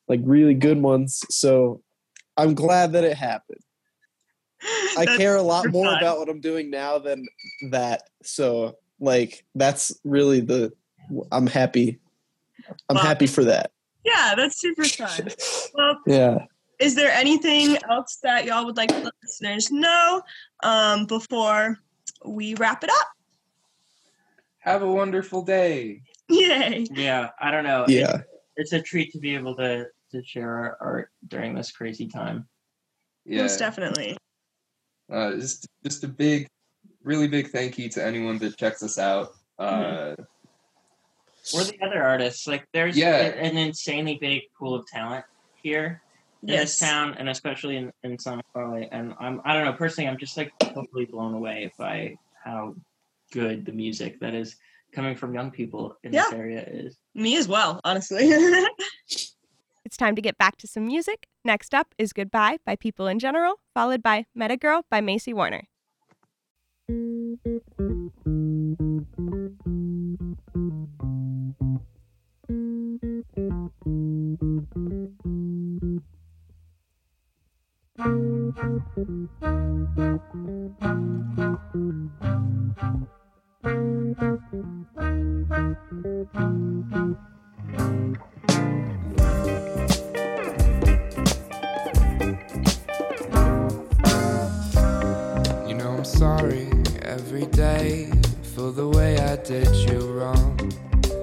like 0.07 0.19
really 0.23 0.53
good 0.53 0.81
ones. 0.81 1.23
So 1.29 1.81
I'm 2.37 2.53
glad 2.55 2.93
that 2.93 3.03
it 3.03 3.15
happened. 3.17 3.59
I 4.97 5.05
care 5.17 5.35
a 5.35 5.41
lot 5.41 5.69
more 5.71 5.85
fun. 5.85 5.97
about 5.97 6.19
what 6.19 6.29
I'm 6.29 6.39
doing 6.41 6.69
now 6.69 6.97
than 6.99 7.25
that. 7.69 8.03
So, 8.23 8.77
like, 8.99 9.43
that's 9.55 9.93
really 10.03 10.39
the. 10.39 10.71
I'm 11.31 11.47
happy. 11.47 11.99
I'm 12.89 12.95
Wow. 12.95 13.01
happy 13.01 13.27
for 13.27 13.43
that. 13.43 13.71
Yeah, 14.05 14.33
that's 14.37 14.59
super 14.59 14.83
fun. 14.85 15.29
Well, 15.73 15.97
Yeah. 16.07 16.45
is 16.79 16.95
there 16.95 17.11
anything 17.11 17.77
else 17.89 18.19
that 18.23 18.45
y'all 18.45 18.65
would 18.65 18.77
like 18.77 18.89
to 18.89 18.99
let 18.99 19.13
listeners 19.21 19.69
know 19.71 20.21
um, 20.63 21.05
before 21.07 21.77
we 22.25 22.55
wrap 22.55 22.83
it 22.85 22.89
up? 22.89 23.07
Have 24.59 24.81
a 24.81 24.89
wonderful 24.89 25.41
day. 25.43 26.03
Yay! 26.29 26.87
Yeah, 26.91 27.29
I 27.41 27.51
don't 27.51 27.65
know. 27.65 27.83
It- 27.83 27.91
Yeah. 27.91 28.21
It's 28.55 28.73
a 28.73 28.81
treat 28.81 29.11
to 29.13 29.19
be 29.19 29.35
able 29.35 29.55
to 29.55 29.87
to 30.11 30.23
share 30.23 30.49
our 30.49 30.77
art 30.79 31.09
during 31.27 31.55
this 31.55 31.71
crazy 31.71 32.07
time. 32.07 32.47
Yeah. 33.25 33.43
Most 33.43 33.57
definitely. 33.59 34.17
Uh, 35.11 35.31
just 35.35 35.67
just 35.83 36.03
a 36.03 36.07
big, 36.07 36.47
really 37.03 37.27
big 37.27 37.49
thank 37.49 37.77
you 37.77 37.89
to 37.89 38.05
anyone 38.05 38.37
that 38.39 38.57
checks 38.57 38.83
us 38.83 38.97
out. 38.97 39.29
Uh, 39.59 40.15
Or 41.53 41.63
the 41.63 41.77
other 41.81 42.01
artists. 42.01 42.47
Like 42.47 42.65
there's 42.73 42.97
Yeah. 42.97 43.17
a- 43.17 43.35
an 43.35 43.57
insanely 43.57 44.17
big 44.19 44.43
pool 44.57 44.75
of 44.75 44.85
talent 44.87 45.25
here 45.61 46.01
in 46.41 46.49
Yes. 46.49 46.77
this 46.79 46.79
town 46.79 47.15
and 47.17 47.27
especially 47.29 47.75
in, 47.77 47.91
in 48.03 48.17
Sonic 48.17 48.45
Valley. 48.55 48.87
And 48.91 49.13
I'm 49.19 49.41
I 49.43 49.53
don't 49.53 49.65
know, 49.65 49.73
personally 49.73 50.09
I'm 50.09 50.17
just 50.17 50.37
like 50.37 50.51
totally 50.59 51.05
blown 51.05 51.33
away 51.33 51.71
by 51.77 52.17
how 52.43 52.75
good 53.31 53.65
the 53.65 53.71
music 53.73 54.19
that 54.19 54.33
is 54.35 54.55
coming 54.93 55.15
from 55.15 55.33
young 55.33 55.51
people 55.51 55.97
in 56.03 56.11
this 56.11 56.31
area 56.31 56.63
is. 56.67 56.97
Me 57.15 57.37
as 57.37 57.47
well, 57.47 57.81
honestly. 57.83 58.31
It's 59.85 59.97
time 59.97 60.15
to 60.15 60.21
get 60.21 60.37
back 60.37 60.57
to 60.57 60.67
some 60.67 60.87
music. 60.87 61.27
Next 61.43 61.73
up 61.75 61.93
is 61.97 62.13
Goodbye 62.13 62.57
by 62.65 62.75
People 62.75 63.07
in 63.07 63.19
General, 63.19 63.55
followed 63.73 64.01
by 64.01 64.25
Meta 64.33 64.57
Girl 64.57 64.85
by 64.89 65.01
Macy 65.01 65.33
Warner. 65.33 65.67
You 83.63 83.69
know 95.77 95.95
I'm 95.97 96.03
sorry 96.03 96.67
every 97.03 97.45
day 97.45 98.11
for 98.53 98.71
the 98.71 98.89
way 98.89 99.17
I 99.17 99.37
did 99.37 99.73
you 99.89 99.99
wrong. 100.11 100.59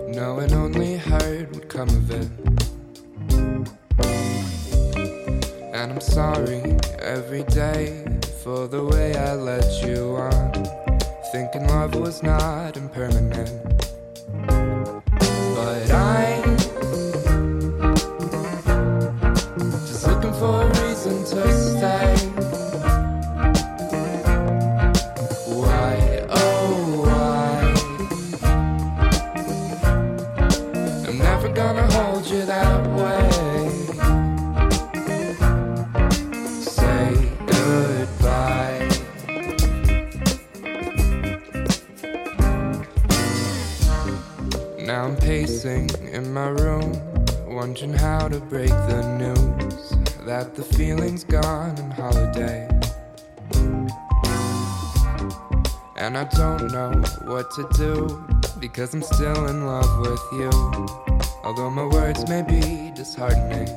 Knowing 0.08 0.54
only 0.54 0.96
hurt 0.96 1.50
would 1.50 1.68
come 1.68 1.90
of 1.90 2.10
it. 2.10 2.30
And 5.74 5.92
I'm 5.92 6.00
sorry 6.00 6.78
every 7.00 7.42
day 7.44 8.02
for 8.42 8.66
the 8.66 8.82
way 8.82 9.14
I 9.14 9.34
let 9.34 9.86
you 9.86 10.16
on. 10.16 10.79
Thinking 11.30 11.68
love 11.68 11.94
was 11.94 12.24
not 12.24 12.76
impermanent. 12.76 13.89
To 57.56 57.68
do 57.74 58.24
because 58.60 58.94
I'm 58.94 59.02
still 59.02 59.46
in 59.46 59.66
love 59.66 60.00
with 60.00 60.22
you. 60.32 60.50
Although 61.42 61.70
my 61.70 61.86
words 61.86 62.28
may 62.28 62.42
be 62.42 62.92
disheartening. 62.94 63.68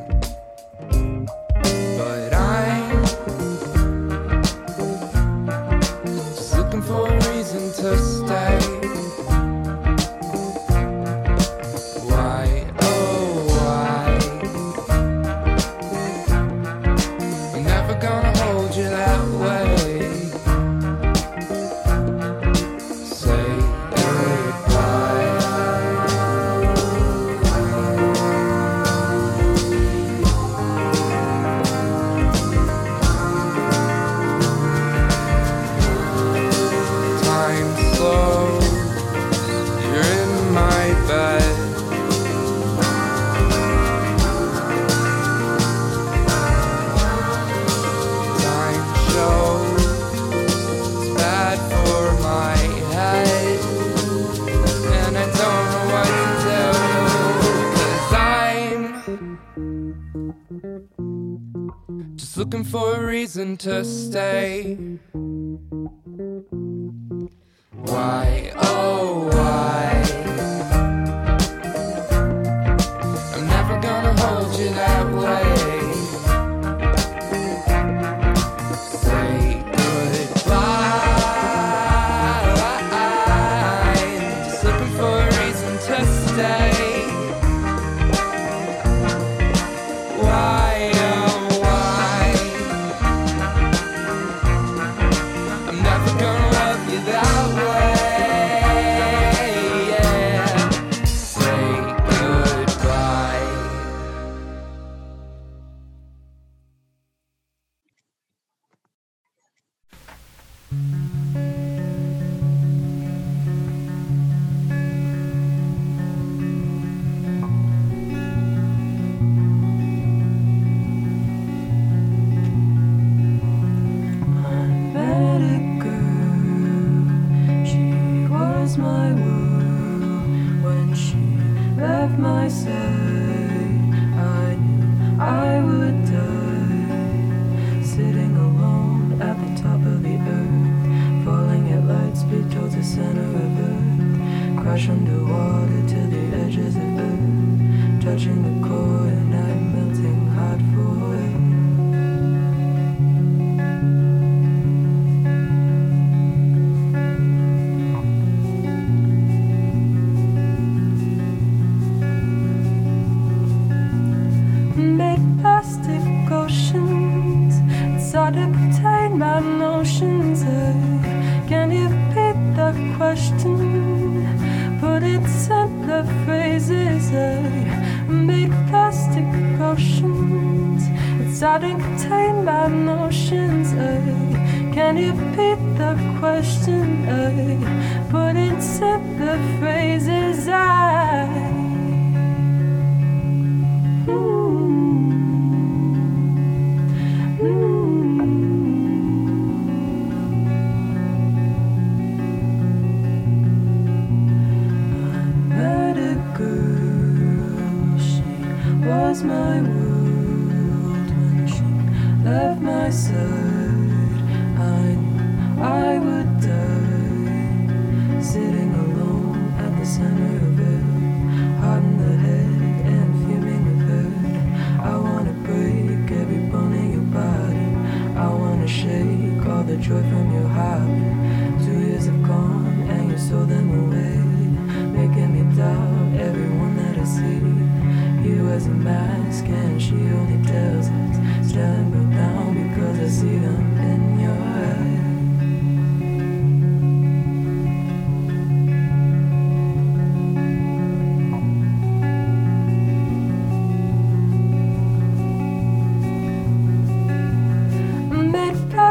looking 62.54 62.72
for 62.72 62.98
a 62.98 63.04
reason 63.04 63.58
to 63.58 63.84
stay. 63.84 64.76
Why, 67.72 68.54
oh, 68.58 69.28
why? 69.32 70.23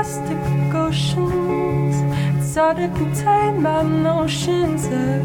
plastic 0.03 0.75
oceans. 0.75 1.97
It's 2.37 2.57
hard 2.57 2.77
to 2.79 2.89
contain 2.89 3.63
my 3.63 3.83
notions. 3.83 4.87
I 4.87 5.23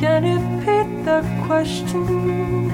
can't 0.00 0.24
repeat 0.24 1.04
the 1.04 1.20
question. 1.46 2.66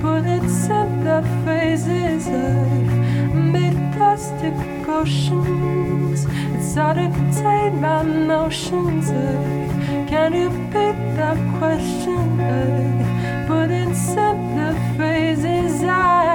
Bullets 0.00 0.68
in 0.68 1.02
the 1.02 1.20
phrases. 1.42 2.28
I 2.28 3.34
made 3.34 3.78
plastic 3.96 4.54
oceans. 4.88 6.26
It's 6.54 6.74
hard 6.76 6.96
to 6.98 7.08
contain 7.10 7.80
my 7.80 8.04
notions. 8.04 9.10
I 9.10 10.06
can't 10.08 10.32
repeat 10.32 10.96
the 11.18 11.32
question. 11.58 12.40
I 12.40 13.46
put 13.48 13.70
in 13.72 13.92
simple 13.96 14.76
phrases. 14.94 15.82
I. 15.82 16.28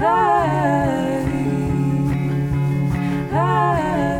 I 0.00 1.07
time. 3.38 4.17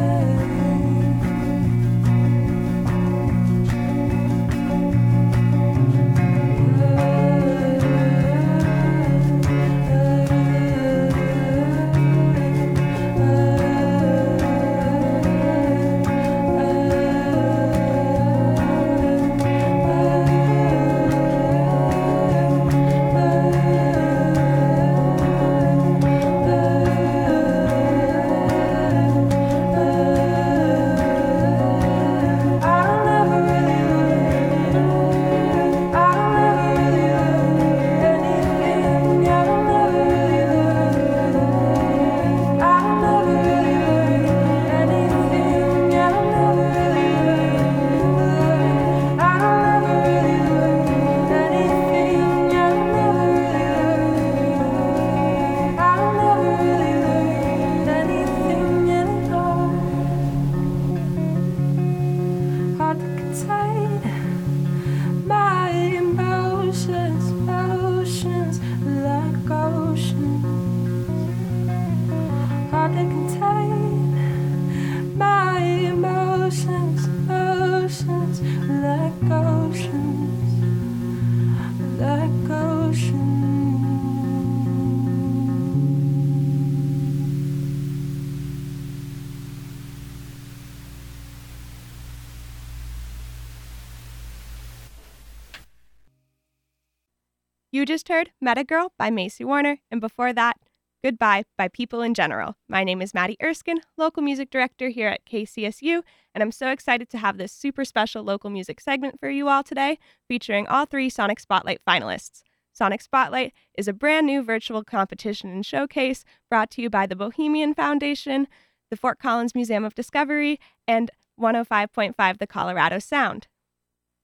Just 98.09 98.17
heard 98.17 98.31
Meta 98.41 98.65
Girl 98.65 98.93
by 98.99 99.11
Macy 99.11 99.45
Warner, 99.45 99.79
and 99.91 100.01
before 100.01 100.33
that, 100.33 100.57
Goodbye 101.05 101.45
by 101.59 101.69
People 101.69 102.01
in 102.01 102.15
General. 102.15 102.57
My 102.67 102.83
name 102.83 103.03
is 103.03 103.13
Maddie 103.13 103.37
Erskine, 103.43 103.83
local 103.99 104.23
music 104.23 104.49
director 104.51 104.89
here 104.89 105.09
at 105.09 105.27
KCSU, 105.27 106.03
and 106.35 106.43
I'm 106.43 106.51
so 106.51 106.71
excited 106.71 107.11
to 107.11 107.19
have 107.19 107.37
this 107.37 107.53
super 107.53 107.85
special 107.85 108.23
local 108.25 108.49
music 108.49 108.81
segment 108.81 109.21
for 109.21 109.29
you 109.29 109.49
all 109.49 109.63
today, 109.63 109.99
featuring 110.27 110.67
all 110.67 110.87
three 110.87 111.11
Sonic 111.11 111.39
Spotlight 111.39 111.83
finalists. 111.87 112.43
Sonic 112.73 113.03
Spotlight 113.03 113.53
is 113.77 113.89
a 113.89 113.93
brand 113.93 114.27
new 114.27 114.43
virtual 114.43 114.83
competition 114.83 115.51
and 115.51 115.67
showcase 115.67 116.25
brought 116.49 116.71
to 116.71 116.83
you 116.83 116.89
by 116.89 117.07
the 117.07 117.17
Bohemian 117.17 117.75
Foundation, 117.75 118.49
the 118.91 118.97
Fort 118.97 119.19
Collins 119.19 119.55
Museum 119.55 119.85
of 119.85 119.95
Discovery, 119.95 120.59
and 120.87 121.11
105.5 121.39 122.39
The 122.39 122.47
Colorado 122.47 122.99
Sound. 123.01 123.49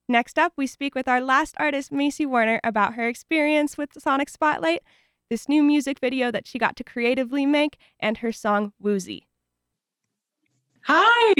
Next 0.09 0.39
up, 0.39 0.53
we 0.57 0.67
speak 0.67 0.95
with 0.95 1.09
our 1.09 1.21
last 1.21 1.55
artist, 1.59 1.91
Macy 1.91 2.27
Warner, 2.27 2.61
about 2.63 2.95
her 2.95 3.09
experience 3.09 3.79
with 3.79 3.91
Sonic 3.99 4.29
Spotlight, 4.29 4.83
this 5.31 5.49
new 5.49 5.63
music 5.63 5.99
video 5.99 6.31
that 6.31 6.47
she 6.47 6.59
got 6.59 6.77
to 6.77 6.85
creatively 6.85 7.47
make, 7.47 7.79
and 7.99 8.19
her 8.19 8.31
song 8.31 8.75
Woozy. 8.79 9.27
Hi. 10.83 11.33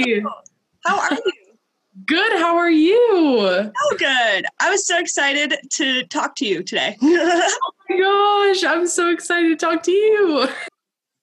How 0.83 0.99
are 0.99 1.13
you? 1.13 1.31
Good. 2.07 2.39
How 2.39 2.57
are 2.57 2.71
you? 2.71 2.99
Oh, 3.13 3.95
good. 3.97 4.45
I 4.59 4.69
was 4.69 4.85
so 4.85 4.99
excited 4.99 5.55
to 5.75 6.03
talk 6.07 6.35
to 6.35 6.45
you 6.45 6.61
today. 6.61 6.97
oh 7.01 7.71
my 7.89 7.97
gosh, 7.97 8.65
I'm 8.65 8.85
so 8.85 9.09
excited 9.11 9.57
to 9.57 9.65
talk 9.65 9.81
to 9.83 9.91
you. 9.93 10.45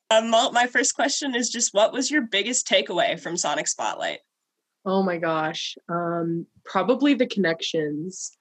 Um, 0.09 0.31
my 0.31 0.67
first 0.67 0.95
question 0.95 1.35
is 1.35 1.51
just 1.51 1.75
what 1.75 1.93
was 1.93 2.11
your 2.11 2.23
biggest 2.23 2.67
takeaway 2.67 3.21
from 3.21 3.37
Sonic 3.37 3.69
Spotlight? 3.69 4.21
Oh 4.85 5.03
my 5.03 5.19
gosh. 5.19 5.77
Um, 5.89 6.47
probably 6.65 7.15
the 7.15 7.27
connections. 7.27 8.37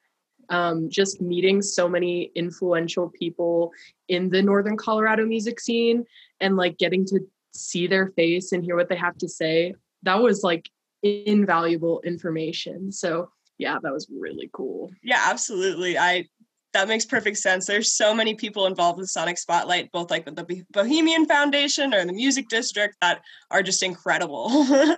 Um, 0.50 0.90
just 0.90 1.20
meeting 1.20 1.62
so 1.62 1.88
many 1.88 2.30
influential 2.34 3.08
people 3.08 3.72
in 4.08 4.28
the 4.28 4.42
Northern 4.42 4.76
Colorado 4.76 5.24
music 5.24 5.60
scene 5.60 6.04
and 6.40 6.56
like 6.56 6.78
getting 6.78 7.06
to 7.06 7.20
see 7.54 7.86
their 7.86 8.08
face 8.08 8.52
and 8.52 8.64
hear 8.64 8.76
what 8.76 8.88
they 8.88 8.96
have 8.96 9.16
to 9.18 9.28
say. 9.28 9.74
That 10.02 10.20
was 10.20 10.42
like 10.42 10.68
invaluable 11.02 12.00
information. 12.04 12.92
So, 12.92 13.30
yeah, 13.56 13.78
that 13.82 13.92
was 13.92 14.08
really 14.12 14.50
cool. 14.52 14.90
Yeah, 15.02 15.24
absolutely. 15.28 15.96
I 15.96 16.26
that 16.72 16.88
makes 16.88 17.04
perfect 17.04 17.36
sense. 17.36 17.66
There's 17.66 17.92
so 17.92 18.14
many 18.14 18.34
people 18.34 18.66
involved 18.66 18.98
with 18.98 19.10
Sonic 19.10 19.36
Spotlight, 19.36 19.92
both 19.92 20.10
like 20.10 20.24
with 20.24 20.36
the 20.36 20.64
Bohemian 20.70 21.26
Foundation 21.26 21.92
or 21.92 22.04
the 22.04 22.14
Music 22.14 22.48
District, 22.48 22.96
that 23.00 23.20
are 23.50 23.62
just 23.62 23.82
incredible. 23.82 24.50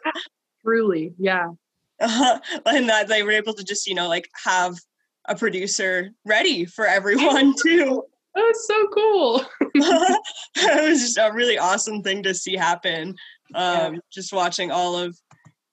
Truly, 0.64 1.14
yeah. 1.18 1.50
Uh, 2.00 2.38
and 2.66 2.88
that 2.88 3.08
they 3.08 3.22
were 3.22 3.32
able 3.32 3.54
to 3.54 3.64
just, 3.64 3.86
you 3.86 3.94
know, 3.94 4.08
like 4.08 4.28
have 4.44 4.74
a 5.26 5.36
producer 5.36 6.10
ready 6.24 6.64
for 6.64 6.86
everyone 6.86 7.54
too. 7.62 8.02
That 8.34 8.40
was 8.40 8.66
so 8.66 8.88
cool. 8.88 9.44
it 9.74 10.90
was 10.90 11.00
just 11.00 11.18
a 11.18 11.30
really 11.32 11.56
awesome 11.56 12.02
thing 12.02 12.22
to 12.24 12.34
see 12.34 12.56
happen. 12.56 13.10
Um, 13.54 13.94
yeah. 13.94 14.00
Just 14.12 14.32
watching 14.32 14.72
all 14.72 14.96
of 14.96 15.16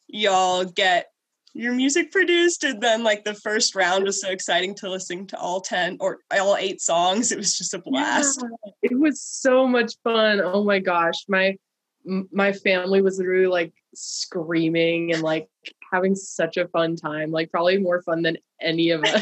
y'all 0.07 0.65
get 0.65 1.07
your 1.53 1.73
music 1.73 2.11
produced 2.11 2.63
and 2.63 2.81
then 2.81 3.03
like 3.03 3.23
the 3.23 3.33
first 3.33 3.75
round 3.75 4.05
was 4.05 4.21
so 4.21 4.29
exciting 4.29 4.73
to 4.73 4.89
listen 4.89 5.27
to 5.27 5.37
all 5.37 5.59
10 5.59 5.97
or 5.99 6.19
all 6.39 6.55
eight 6.55 6.79
songs 6.81 7.31
it 7.31 7.37
was 7.37 7.57
just 7.57 7.73
a 7.73 7.79
blast 7.79 8.41
yeah, 8.41 8.71
it 8.83 8.97
was 8.97 9.21
so 9.21 9.67
much 9.67 9.93
fun 10.03 10.39
oh 10.41 10.63
my 10.63 10.79
gosh 10.79 11.25
my 11.27 11.57
my 12.05 12.51
family 12.51 13.01
was 13.01 13.17
literally 13.17 13.47
like 13.47 13.73
screaming 13.93 15.13
and 15.13 15.21
like 15.21 15.49
having 15.91 16.15
such 16.15 16.57
a 16.57 16.67
fun 16.69 16.95
time 16.95 17.31
like 17.31 17.51
probably 17.51 17.77
more 17.77 18.01
fun 18.01 18.21
than 18.21 18.37
any 18.61 18.89
of 18.89 19.03
us 19.03 19.21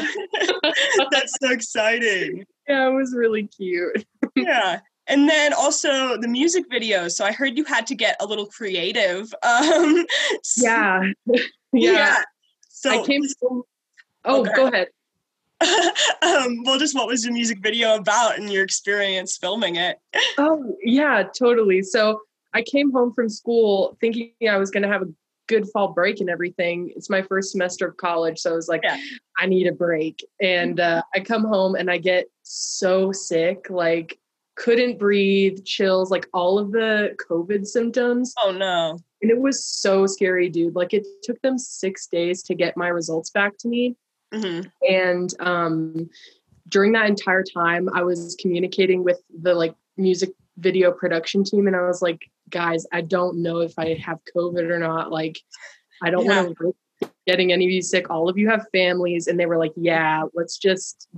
that's 1.10 1.36
so 1.40 1.50
exciting 1.50 2.44
yeah 2.68 2.88
it 2.88 2.92
was 2.92 3.14
really 3.14 3.46
cute 3.46 4.04
yeah 4.36 4.80
and 5.08 5.28
then 5.28 5.52
also 5.52 6.16
the 6.18 6.28
music 6.28 6.64
videos 6.70 7.12
so 7.12 7.24
i 7.24 7.32
heard 7.32 7.56
you 7.56 7.64
had 7.64 7.86
to 7.86 7.94
get 7.94 8.16
a 8.20 8.26
little 8.26 8.46
creative 8.46 9.32
um 9.42 10.06
yeah 10.58 11.02
yeah, 11.26 11.42
yeah. 11.72 12.22
so 12.68 12.90
i 12.90 13.06
came 13.06 13.22
from 13.40 13.62
oh 14.24 14.42
okay. 14.42 14.52
go 14.54 14.66
ahead 14.68 14.88
um, 16.22 16.62
well, 16.64 16.78
just 16.78 16.94
what 16.94 17.06
was 17.06 17.22
the 17.24 17.30
music 17.30 17.58
video 17.60 17.94
about 17.94 18.38
and 18.38 18.50
your 18.50 18.64
experience 18.64 19.36
filming 19.36 19.76
it? 19.76 19.98
oh, 20.38 20.74
yeah, 20.82 21.22
totally. 21.38 21.82
So 21.82 22.22
I 22.52 22.62
came 22.62 22.90
home 22.92 23.12
from 23.12 23.28
school 23.28 23.96
thinking 24.00 24.32
I 24.48 24.56
was 24.56 24.70
going 24.70 24.82
to 24.82 24.88
have 24.88 25.02
a 25.02 25.08
good 25.46 25.68
fall 25.72 25.88
break 25.92 26.20
and 26.20 26.30
everything. 26.30 26.92
It's 26.94 27.10
my 27.10 27.22
first 27.22 27.52
semester 27.52 27.88
of 27.88 27.96
college, 27.96 28.38
so 28.38 28.52
I 28.52 28.54
was 28.54 28.68
like, 28.68 28.82
yeah. 28.84 28.98
I 29.38 29.46
need 29.46 29.66
a 29.66 29.72
break. 29.72 30.24
And 30.40 30.78
uh, 30.78 31.02
I 31.14 31.20
come 31.20 31.44
home 31.44 31.74
and 31.74 31.90
I 31.90 31.98
get 31.98 32.26
so 32.42 33.12
sick, 33.12 33.66
like 33.68 34.18
couldn't 34.56 34.98
breathe, 34.98 35.64
chills, 35.64 36.10
like 36.10 36.28
all 36.34 36.58
of 36.58 36.72
the 36.72 37.16
COVID 37.30 37.66
symptoms. 37.66 38.34
Oh 38.44 38.52
no. 38.52 38.98
And 39.22 39.30
it 39.30 39.38
was 39.38 39.64
so 39.64 40.06
scary, 40.06 40.48
dude. 40.48 40.74
Like 40.74 40.92
it 40.94 41.06
took 41.22 41.40
them 41.42 41.58
six 41.58 42.06
days 42.06 42.42
to 42.44 42.54
get 42.54 42.76
my 42.76 42.88
results 42.88 43.30
back 43.30 43.56
to 43.58 43.68
me. 43.68 43.96
Mm-hmm. 44.32 44.68
And 44.88 45.34
um, 45.40 46.10
during 46.68 46.92
that 46.92 47.08
entire 47.08 47.42
time, 47.42 47.88
I 47.94 48.02
was 48.02 48.36
communicating 48.40 49.02
with 49.02 49.20
the 49.42 49.54
like 49.54 49.74
music 49.96 50.30
video 50.58 50.92
production 50.92 51.44
team, 51.44 51.66
and 51.66 51.76
I 51.76 51.82
was 51.82 52.02
like, 52.02 52.30
guys, 52.48 52.86
I 52.92 53.00
don't 53.00 53.42
know 53.42 53.60
if 53.60 53.78
I 53.78 53.94
have 53.94 54.18
COVID 54.36 54.70
or 54.70 54.78
not. 54.78 55.10
Like, 55.10 55.38
I 56.02 56.10
don't 56.10 56.24
yeah. 56.24 56.42
want 56.42 56.58
to 56.58 56.74
getting 57.26 57.52
any 57.52 57.64
of 57.64 57.70
you 57.70 57.82
sick. 57.82 58.10
All 58.10 58.28
of 58.28 58.36
you 58.36 58.48
have 58.48 58.66
families. 58.72 59.26
And 59.26 59.38
they 59.38 59.46
were 59.46 59.58
like, 59.58 59.72
yeah, 59.76 60.24
let's 60.34 60.58
just 60.58 61.08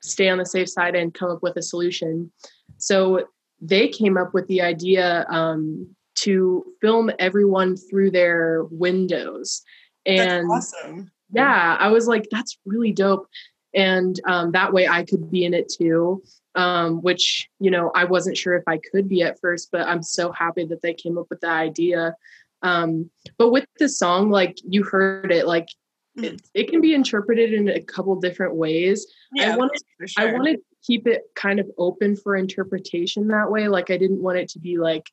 stay 0.00 0.28
on 0.28 0.38
the 0.38 0.46
safe 0.46 0.68
side 0.68 0.94
and 0.94 1.12
come 1.12 1.30
up 1.30 1.42
with 1.42 1.56
a 1.56 1.62
solution. 1.62 2.30
So 2.78 3.26
they 3.60 3.88
came 3.88 4.16
up 4.16 4.34
with 4.34 4.46
the 4.46 4.60
idea 4.60 5.26
um, 5.28 5.94
to 6.16 6.64
film 6.80 7.10
everyone 7.18 7.76
through 7.76 8.12
their 8.12 8.64
windows. 8.70 9.62
And 10.04 10.48
awesome. 10.50 11.10
Yeah, 11.32 11.76
I 11.80 11.88
was 11.88 12.06
like, 12.06 12.28
that's 12.30 12.58
really 12.64 12.92
dope. 12.92 13.26
And 13.74 14.20
um, 14.26 14.52
that 14.52 14.72
way 14.72 14.86
I 14.86 15.04
could 15.04 15.30
be 15.30 15.44
in 15.44 15.52
it 15.52 15.68
too 15.68 16.22
um, 16.56 17.02
which 17.02 17.48
you 17.60 17.70
know 17.70 17.92
I 17.94 18.04
wasn't 18.04 18.36
sure 18.36 18.54
if 18.54 18.64
I 18.66 18.78
could 18.78 19.08
be 19.08 19.22
at 19.22 19.40
first, 19.40 19.70
but 19.70 19.86
I'm 19.86 20.02
so 20.02 20.32
happy 20.32 20.64
that 20.66 20.82
they 20.82 20.94
came 20.94 21.18
up 21.18 21.26
with 21.30 21.40
the 21.40 21.50
idea. 21.50 22.16
Um, 22.62 23.10
but 23.38 23.50
with 23.50 23.66
the 23.78 23.88
song, 23.88 24.30
like 24.30 24.56
you 24.64 24.82
heard 24.82 25.30
it, 25.30 25.46
like 25.46 25.68
it, 26.16 26.40
it 26.54 26.68
can 26.68 26.80
be 26.80 26.94
interpreted 26.94 27.52
in 27.52 27.68
a 27.68 27.80
couple 27.80 28.16
different 28.16 28.56
ways. 28.56 29.06
Yeah, 29.34 29.52
I 29.52 29.56
wanted 29.56 29.80
sure. 30.06 30.28
I 30.28 30.32
wanted 30.32 30.56
to 30.56 30.62
keep 30.82 31.06
it 31.06 31.22
kind 31.34 31.60
of 31.60 31.70
open 31.78 32.16
for 32.16 32.36
interpretation 32.36 33.28
that 33.28 33.50
way. 33.50 33.68
Like 33.68 33.90
I 33.90 33.98
didn't 33.98 34.22
want 34.22 34.38
it 34.38 34.48
to 34.50 34.58
be 34.58 34.78
like 34.78 35.04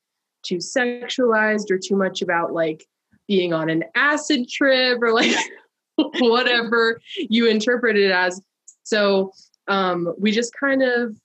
too 0.43 0.57
sexualized 0.57 1.71
or 1.71 1.77
too 1.77 1.95
much 1.95 2.21
about 2.21 2.53
like 2.53 2.85
being 3.27 3.53
on 3.53 3.69
an 3.69 3.83
acid 3.95 4.49
trip 4.49 5.01
or 5.01 5.13
like 5.13 5.35
whatever 6.19 6.99
you 7.17 7.47
interpret 7.47 7.97
it 7.97 8.11
as. 8.11 8.41
So 8.83 9.31
um, 9.67 10.13
we 10.17 10.31
just 10.31 10.53
kind 10.57 10.83
of 10.83 11.15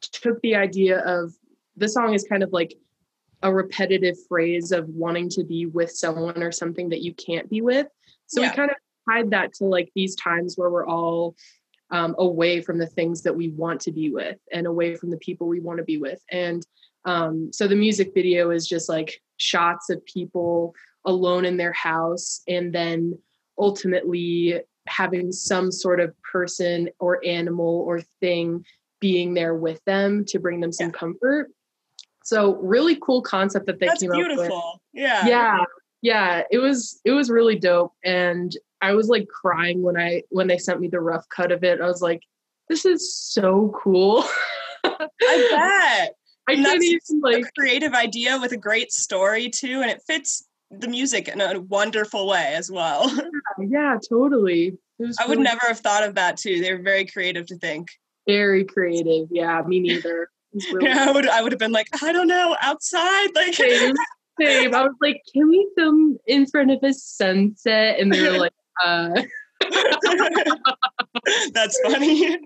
took 0.00 0.40
the 0.42 0.56
idea 0.56 1.00
of 1.00 1.32
the 1.76 1.88
song 1.88 2.14
is 2.14 2.24
kind 2.24 2.42
of 2.42 2.52
like 2.52 2.74
a 3.42 3.52
repetitive 3.52 4.16
phrase 4.28 4.72
of 4.72 4.88
wanting 4.88 5.28
to 5.30 5.44
be 5.44 5.66
with 5.66 5.90
someone 5.90 6.42
or 6.42 6.52
something 6.52 6.88
that 6.90 7.02
you 7.02 7.14
can't 7.14 7.48
be 7.48 7.62
with. 7.62 7.86
So 8.26 8.42
yeah. 8.42 8.50
we 8.50 8.56
kind 8.56 8.70
of 8.70 8.76
tied 9.08 9.30
that 9.30 9.54
to 9.54 9.64
like 9.64 9.90
these 9.94 10.14
times 10.16 10.56
where 10.56 10.70
we're 10.70 10.86
all 10.86 11.34
um, 11.90 12.14
away 12.18 12.60
from 12.60 12.78
the 12.78 12.86
things 12.86 13.22
that 13.22 13.34
we 13.34 13.48
want 13.48 13.80
to 13.82 13.92
be 13.92 14.10
with 14.10 14.38
and 14.52 14.66
away 14.66 14.94
from 14.94 15.10
the 15.10 15.16
people 15.16 15.48
we 15.48 15.60
want 15.60 15.78
to 15.78 15.84
be 15.84 15.98
with. 15.98 16.22
And 16.30 16.64
um, 17.04 17.50
so 17.52 17.66
the 17.66 17.76
music 17.76 18.12
video 18.14 18.50
is 18.50 18.68
just 18.68 18.88
like 18.88 19.20
shots 19.38 19.90
of 19.90 20.04
people 20.04 20.74
alone 21.06 21.44
in 21.44 21.56
their 21.56 21.72
house 21.72 22.42
and 22.46 22.72
then 22.72 23.18
ultimately 23.58 24.60
having 24.86 25.32
some 25.32 25.72
sort 25.72 26.00
of 26.00 26.14
person 26.22 26.90
or 26.98 27.24
animal 27.24 27.84
or 27.86 28.00
thing 28.20 28.64
being 29.00 29.34
there 29.34 29.54
with 29.54 29.82
them 29.84 30.24
to 30.26 30.38
bring 30.38 30.60
them 30.60 30.72
some 30.72 30.88
yeah. 30.88 30.98
comfort. 30.98 31.50
So 32.22 32.56
really 32.56 32.96
cool 32.96 33.22
concept 33.22 33.66
that 33.66 33.80
they 33.80 33.86
That's 33.86 34.00
came 34.02 34.12
beautiful. 34.12 34.44
up 34.44 34.80
with. 34.94 35.02
Yeah. 35.02 35.26
Yeah. 35.26 35.64
Yeah. 36.02 36.42
It 36.50 36.58
was 36.58 37.00
it 37.04 37.12
was 37.12 37.30
really 37.30 37.58
dope. 37.58 37.92
And 38.04 38.56
I 38.82 38.94
was 38.94 39.08
like 39.08 39.26
crying 39.28 39.82
when 39.82 39.96
I 39.96 40.22
when 40.30 40.46
they 40.46 40.58
sent 40.58 40.80
me 40.80 40.88
the 40.88 41.00
rough 41.00 41.28
cut 41.28 41.52
of 41.52 41.64
it. 41.64 41.80
I 41.80 41.86
was 41.86 42.02
like, 42.02 42.22
this 42.68 42.84
is 42.84 43.14
so 43.14 43.74
cool. 43.82 44.24
I 44.84 45.08
bet. 45.20 46.14
I 46.48 46.52
and 46.54 46.64
can't 46.64 46.82
even 46.82 47.20
like 47.20 47.44
a 47.44 47.50
creative 47.58 47.94
idea 47.94 48.38
with 48.40 48.52
a 48.52 48.56
great 48.56 48.92
story 48.92 49.50
too, 49.50 49.82
and 49.82 49.90
it 49.90 50.02
fits 50.06 50.46
the 50.70 50.88
music 50.88 51.28
in 51.28 51.40
a 51.40 51.60
wonderful 51.60 52.26
way 52.28 52.54
as 52.56 52.70
well. 52.70 53.10
Yeah, 53.58 53.66
yeah 53.68 53.98
totally. 54.08 54.78
I 55.18 55.26
would 55.26 55.38
never 55.38 55.66
have 55.66 55.80
thought 55.80 56.04
of 56.06 56.14
that 56.14 56.36
too. 56.36 56.60
They're 56.60 56.82
very 56.82 57.06
creative 57.06 57.46
to 57.46 57.56
think. 57.56 57.88
Very 58.30 58.64
creative. 58.64 59.28
Yeah, 59.30 59.62
me 59.66 59.80
neither. 59.80 60.30
Really 60.72 60.88
yeah, 60.88 61.06
I 61.08 61.12
would 61.12 61.28
I 61.28 61.42
would 61.42 61.52
have 61.52 61.60
been 61.60 61.70
like, 61.70 61.86
I 62.02 62.10
don't 62.12 62.26
know, 62.26 62.56
outside. 62.60 63.28
Like 63.36 63.54
same, 63.54 63.94
same. 64.40 64.74
I 64.74 64.82
was 64.82 64.96
like, 65.00 65.22
can 65.32 65.48
we 65.48 65.70
film 65.76 66.18
in 66.26 66.44
front 66.46 66.72
of 66.72 66.80
a 66.82 66.92
sunset? 66.92 68.00
And 68.00 68.12
they 68.12 68.20
were 68.20 68.36
like, 68.36 68.52
uh 68.84 69.22
That's 71.54 71.78
funny. 71.84 72.36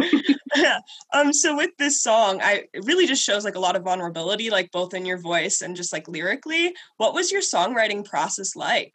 Yeah. 0.00 0.78
um 1.12 1.32
so 1.32 1.54
with 1.54 1.70
this 1.78 2.02
song 2.02 2.40
i 2.42 2.64
it 2.72 2.84
really 2.84 3.06
just 3.06 3.22
shows 3.22 3.44
like 3.44 3.54
a 3.54 3.60
lot 3.60 3.76
of 3.76 3.84
vulnerability 3.84 4.48
like 4.48 4.72
both 4.72 4.94
in 4.94 5.04
your 5.04 5.18
voice 5.18 5.60
and 5.60 5.76
just 5.76 5.92
like 5.92 6.08
lyrically 6.08 6.72
what 6.96 7.12
was 7.12 7.30
your 7.30 7.42
songwriting 7.42 8.02
process 8.02 8.56
like 8.56 8.94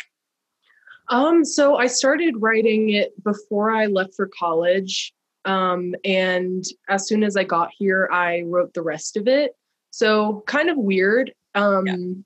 Um, 1.10 1.46
so 1.46 1.78
I 1.78 1.88
started 1.88 2.34
writing 2.40 2.90
it 2.90 3.14
before 3.24 3.70
I 3.72 3.86
left 3.86 4.16
for 4.16 4.28
college. 4.28 5.14
Um, 5.46 5.94
and 6.04 6.64
as 6.90 7.08
soon 7.08 7.24
as 7.24 7.38
I 7.38 7.44
got 7.44 7.70
here, 7.78 8.10
I 8.12 8.42
wrote 8.42 8.74
the 8.74 8.82
rest 8.82 9.16
of 9.16 9.28
it. 9.28 9.56
So 9.92 10.44
kind 10.48 10.70
of 10.70 10.78
weird. 10.78 11.34
Um, 11.54 12.26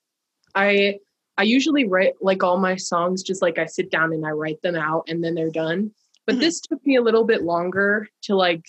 I 0.55 0.99
I 1.37 1.43
usually 1.43 1.85
write 1.85 2.15
like 2.21 2.43
all 2.43 2.57
my 2.57 2.75
songs 2.75 3.23
just 3.23 3.41
like 3.41 3.57
I 3.57 3.65
sit 3.65 3.91
down 3.91 4.11
and 4.11 4.25
I 4.25 4.31
write 4.31 4.61
them 4.61 4.75
out 4.75 5.03
and 5.07 5.23
then 5.23 5.35
they're 5.35 5.51
done. 5.51 5.91
But 6.25 6.35
Mhm. 6.35 6.39
this 6.39 6.59
took 6.59 6.85
me 6.85 6.95
a 6.97 7.01
little 7.01 7.23
bit 7.23 7.43
longer 7.43 8.09
to 8.23 8.35
like 8.35 8.65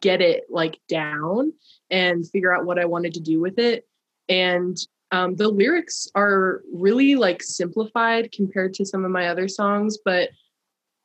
get 0.00 0.20
it 0.20 0.44
like 0.50 0.80
down 0.88 1.52
and 1.90 2.28
figure 2.28 2.54
out 2.54 2.66
what 2.66 2.78
I 2.78 2.84
wanted 2.84 3.14
to 3.14 3.20
do 3.20 3.40
with 3.40 3.58
it. 3.58 3.86
And 4.28 4.76
um, 5.12 5.36
the 5.36 5.48
lyrics 5.48 6.08
are 6.14 6.62
really 6.72 7.14
like 7.16 7.42
simplified 7.42 8.32
compared 8.32 8.74
to 8.74 8.84
some 8.84 9.04
of 9.04 9.10
my 9.10 9.28
other 9.28 9.46
songs, 9.48 9.98
but 10.04 10.30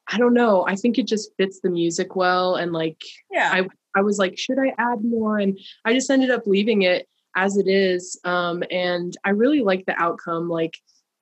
I 0.09 0.17
don't 0.17 0.33
know. 0.33 0.65
I 0.67 0.75
think 0.75 0.97
it 0.97 1.07
just 1.07 1.31
fits 1.37 1.59
the 1.59 1.69
music 1.69 2.15
well. 2.15 2.55
And 2.55 2.71
like, 2.71 3.01
yeah 3.31 3.51
I, 3.53 3.67
I 3.97 4.01
was 4.01 4.17
like, 4.17 4.37
should 4.37 4.59
I 4.59 4.73
add 4.77 5.03
more? 5.03 5.37
And 5.37 5.59
I 5.85 5.93
just 5.93 6.09
ended 6.09 6.29
up 6.29 6.43
leaving 6.45 6.83
it 6.83 7.07
as 7.35 7.57
it 7.57 7.67
is. 7.67 8.19
Um, 8.23 8.63
and 8.71 9.15
I 9.23 9.31
really 9.31 9.61
like 9.61 9.85
the 9.85 9.99
outcome. 10.01 10.49
Like, 10.49 10.77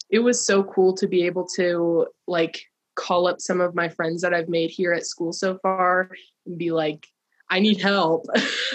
it 0.09 0.19
was 0.19 0.45
so 0.45 0.63
cool 0.63 0.93
to 0.95 1.07
be 1.07 1.25
able 1.25 1.47
to 1.55 2.07
like 2.27 2.61
call 2.95 3.27
up 3.27 3.41
some 3.41 3.59
of 3.59 3.75
my 3.75 3.89
friends 3.89 4.21
that 4.21 4.33
I've 4.33 4.49
made 4.49 4.69
here 4.69 4.93
at 4.93 5.05
school 5.05 5.33
so 5.33 5.57
far 5.57 6.09
and 6.45 6.57
be 6.57 6.71
like, 6.71 7.07
I 7.49 7.59
need 7.59 7.81
help. 7.81 8.25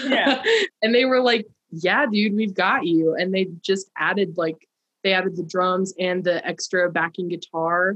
Yeah. 0.03 0.43
and 0.81 0.93
they 0.93 1.05
were 1.05 1.21
like, 1.21 1.47
yeah, 1.71 2.05
dude, 2.05 2.35
we've 2.35 2.53
got 2.53 2.85
you. 2.85 3.15
And 3.15 3.33
they 3.33 3.47
just 3.61 3.89
added 3.97 4.37
like, 4.37 4.67
they 5.03 5.13
added 5.13 5.35
the 5.35 5.43
drums 5.43 5.93
and 5.99 6.23
the 6.23 6.45
extra 6.45 6.89
backing 6.91 7.29
guitar. 7.29 7.95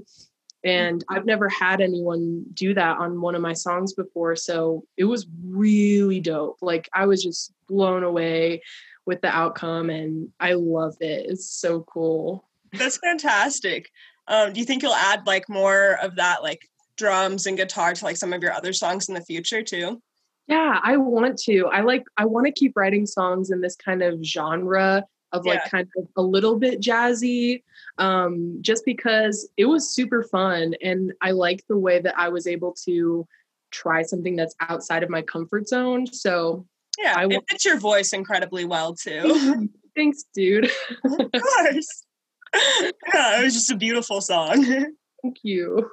And 0.66 1.04
I've 1.10 1.26
never 1.26 1.48
had 1.48 1.80
anyone 1.80 2.44
do 2.54 2.74
that 2.74 2.98
on 2.98 3.22
one 3.22 3.36
of 3.36 3.42
my 3.42 3.54
songs 3.54 3.94
before. 3.94 4.36
So 4.36 4.84
it 4.98 5.06
was 5.06 5.28
really 5.46 6.20
dope. 6.20 6.58
Like 6.62 6.90
I 6.94 7.06
was 7.06 7.24
just 7.24 7.54
blown 7.68 8.04
away 8.04 8.62
with 9.06 9.22
the 9.22 9.28
outcome 9.30 9.90
and 9.92 10.30
I 10.40 10.54
love 10.54 10.96
it. 11.00 11.28
It's 11.30 11.48
so 11.50 11.82
cool. 11.82 12.44
that's 12.74 12.98
fantastic 12.98 13.90
um 14.28 14.52
do 14.52 14.60
you 14.60 14.66
think 14.66 14.82
you'll 14.84 14.94
add 14.94 15.26
like 15.26 15.48
more 15.48 15.98
of 16.02 16.16
that 16.16 16.44
like 16.44 16.68
drums 16.98 17.46
and 17.46 17.58
guitar 17.58 17.94
to 17.94 18.04
like 18.04 18.18
some 18.18 18.34
of 18.34 18.42
your 18.42 18.52
other 18.52 18.74
songs 18.74 19.08
in 19.08 19.16
the 19.16 19.22
future 19.22 19.62
too 19.62 20.02
Yeah, 20.48 20.80
I 20.84 20.98
want 20.98 21.40
to. 21.40 21.68
I 21.68 21.82
like 21.82 22.04
I 22.18 22.26
want 22.26 22.46
to 22.46 22.52
keep 22.52 22.74
writing 22.76 23.06
songs 23.06 23.50
in 23.50 23.62
this 23.62 23.76
kind 23.76 24.02
of 24.04 24.24
genre 24.24 25.04
of 25.32 25.46
like 25.46 25.60
Yeah. 25.64 25.70
kind 25.70 25.88
of 25.98 26.08
a 26.18 26.22
little 26.22 26.58
bit 26.58 26.80
jazzy 26.80 27.64
um 27.98 28.58
just 28.62 28.84
because 28.86 29.50
it 29.58 29.66
was 29.66 29.90
super 29.90 30.24
fun 30.24 30.74
and 30.82 31.14
I 31.22 31.32
like 31.32 31.64
the 31.68 31.78
way 31.78 32.00
that 32.02 32.18
I 32.18 32.30
was 32.30 32.48
able 32.48 32.74
to 32.86 33.28
try 33.72 34.04
something 34.04 34.36
that's 34.36 34.56
outside 34.62 35.04
of 35.04 35.10
my 35.10 35.22
comfort 35.22 35.68
zone. 35.68 36.08
So, 36.08 36.66
yeah 36.98 37.14
I 37.18 37.26
it 37.26 37.44
fits 37.50 37.66
your 37.66 37.78
voice 37.80 38.14
incredibly 38.14 38.64
well 38.66 38.94
too 38.96 39.70
thanks 39.96 40.24
dude. 40.34 40.70
of 41.04 41.32
course 41.32 42.06
yeah 42.54 43.40
it 43.40 43.44
was 43.44 43.54
just 43.54 43.72
a 43.72 43.76
beautiful 43.76 44.22
song 44.22 44.64
Thank 45.22 45.38
you. 45.44 45.90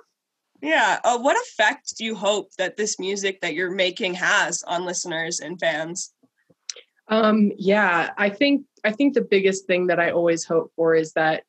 yeah 0.60 1.00
uh, 1.02 1.18
what 1.18 1.36
effect 1.36 1.96
do 1.96 2.04
you 2.04 2.14
hope 2.14 2.50
that 2.58 2.76
this 2.76 2.98
music 3.00 3.40
that 3.40 3.54
you're 3.54 3.70
making 3.74 4.14
has 4.14 4.62
on 4.64 4.84
listeners 4.84 5.40
and 5.40 5.58
fans 5.58 6.12
Um, 7.12 7.52
yeah, 7.58 8.10
I 8.16 8.30
think 8.30 8.64
I 8.84 8.90
think 8.90 9.12
the 9.12 9.20
biggest 9.20 9.66
thing 9.66 9.88
that 9.88 10.00
I 10.00 10.10
always 10.10 10.44
hope 10.44 10.72
for 10.74 10.94
is 10.94 11.12
that 11.12 11.44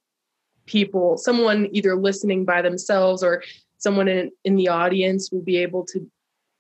people, 0.65 1.17
someone 1.17 1.69
either 1.71 1.95
listening 1.95 2.43
by 2.43 2.61
themselves 2.61 3.23
or 3.23 3.41
someone 3.77 4.09
in, 4.09 4.31
in 4.43 4.57
the 4.57 4.67
audience 4.67 5.31
will 5.31 5.41
be 5.41 5.57
able 5.57 5.85
to 5.85 6.05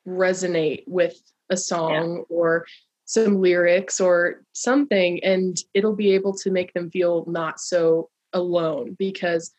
resonate 0.07 0.83
with 0.87 1.21
a 1.49 1.57
song 1.57 2.23
or 2.29 2.65
some 3.03 3.41
lyrics 3.41 3.99
or 3.99 4.41
something 4.53 5.21
and 5.23 5.57
it'll 5.73 5.95
be 5.95 6.13
able 6.13 6.33
to 6.33 6.49
make 6.49 6.73
them 6.73 6.89
feel 6.89 7.25
not 7.27 7.59
so 7.59 8.09
alone 8.31 8.95
because 8.97 9.51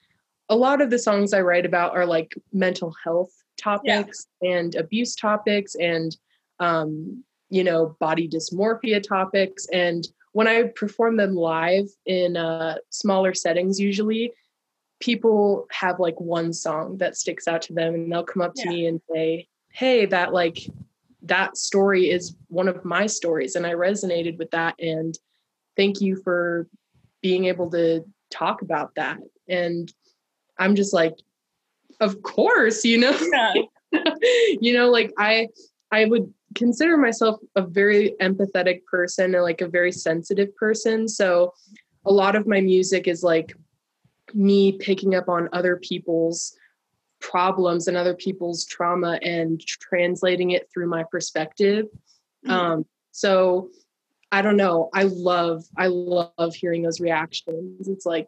a 0.49 0.57
lot 0.57 0.81
of 0.81 0.89
the 0.89 0.99
songs 0.99 1.35
I 1.35 1.43
write 1.43 1.67
about 1.67 1.95
are 1.95 2.07
like 2.07 2.35
mental 2.53 2.95
health 3.05 3.31
topics 3.59 4.27
and 4.41 4.75
abuse 4.75 5.15
topics 5.15 5.75
and 5.75 6.17
um, 6.59 7.23
you 7.55 7.63
know 7.69 7.97
body 8.01 8.27
dysmorphia 8.29 9.01
topics. 9.01 9.67
And 9.73 10.03
when 10.33 10.49
i 10.49 10.65
perform 10.83 11.17
them 11.17 11.35
live 11.37 11.87
in 12.07 12.37
uh, 12.37 12.77
smaller 12.91 13.33
settings 13.35 13.79
usually 13.79 14.33
people 15.01 15.67
have 15.71 16.01
like 16.01 16.19
one 16.19 16.53
song 16.53 16.99
that 16.99 17.17
sticks 17.17 17.47
out 17.47 17.63
to 17.63 17.73
them 17.73 17.95
and 17.95 18.11
they'll 18.11 18.25
come 18.33 18.43
up 18.43 18.55
to 18.55 18.63
Yeah. 18.65 18.71
me 18.75 18.87
and 18.91 19.01
say 19.13 19.47
hey 19.81 20.07
that 20.07 20.33
like 20.33 20.59
that 21.35 21.57
story 21.57 22.11
is 22.11 22.37
one 22.49 22.69
of 22.69 22.85
my 22.85 23.07
stories. 23.07 23.57
And 23.57 23.65
i 23.67 23.73
resonated 23.73 24.37
with 24.41 24.51
that. 24.51 24.75
And 24.79 25.13
thank 25.77 26.01
you 26.01 26.13
for 26.25 26.67
being 27.23 27.45
able 27.53 27.71
to 27.71 28.05
talk 28.31 28.63
about 28.63 28.91
that. 28.97 29.19
And 29.49 29.93
i'm 30.59 30.75
just 30.75 30.93
like 30.93 31.15
of 32.01 32.13
course 32.23 32.85
you 32.85 32.99
know? 32.99 33.17
Yeah. 33.33 33.55
You 34.65 34.73
know 34.77 34.89
like 34.91 35.11
i 35.19 35.33
i 35.93 36.05
would 36.11 36.27
consider 36.55 36.97
myself 36.97 37.41
a 37.57 37.63
very 37.63 38.15
empathetic 38.21 38.85
person 38.85 39.35
and 39.35 39.43
like 39.43 39.61
a 39.61 39.69
very 39.69 39.93
sensitive 39.93 40.55
person. 40.57 41.09
So 41.09 41.53
a 42.05 42.13
lot 42.13 42.37
of 42.37 42.47
my 42.47 42.61
music 42.61 43.09
is 43.09 43.23
like 43.23 43.55
me 44.33 44.73
picking 44.73 45.15
up 45.15 45.29
on 45.29 45.49
other 45.53 45.77
people's 45.77 46.57
problems 47.21 47.89
and 47.89 47.97
other 47.97 48.15
people's 48.15 48.65
trauma 48.67 49.19
and 49.23 49.61
translating 49.61 50.51
it 50.51 50.69
through 50.73 50.89
my 50.89 51.05
perspective. 51.11 51.87
Mhm. 52.47 52.51
um 52.51 52.87
so 53.13 53.71
i 54.33 54.43
don't 54.43 54.57
know. 54.57 54.91
I 54.93 55.05
love 55.05 55.65
i 55.79 55.87
love 55.87 56.55
hearing 56.55 56.83
those 56.83 57.01
reactions. 57.01 57.89
It's 57.89 58.05
like 58.05 58.27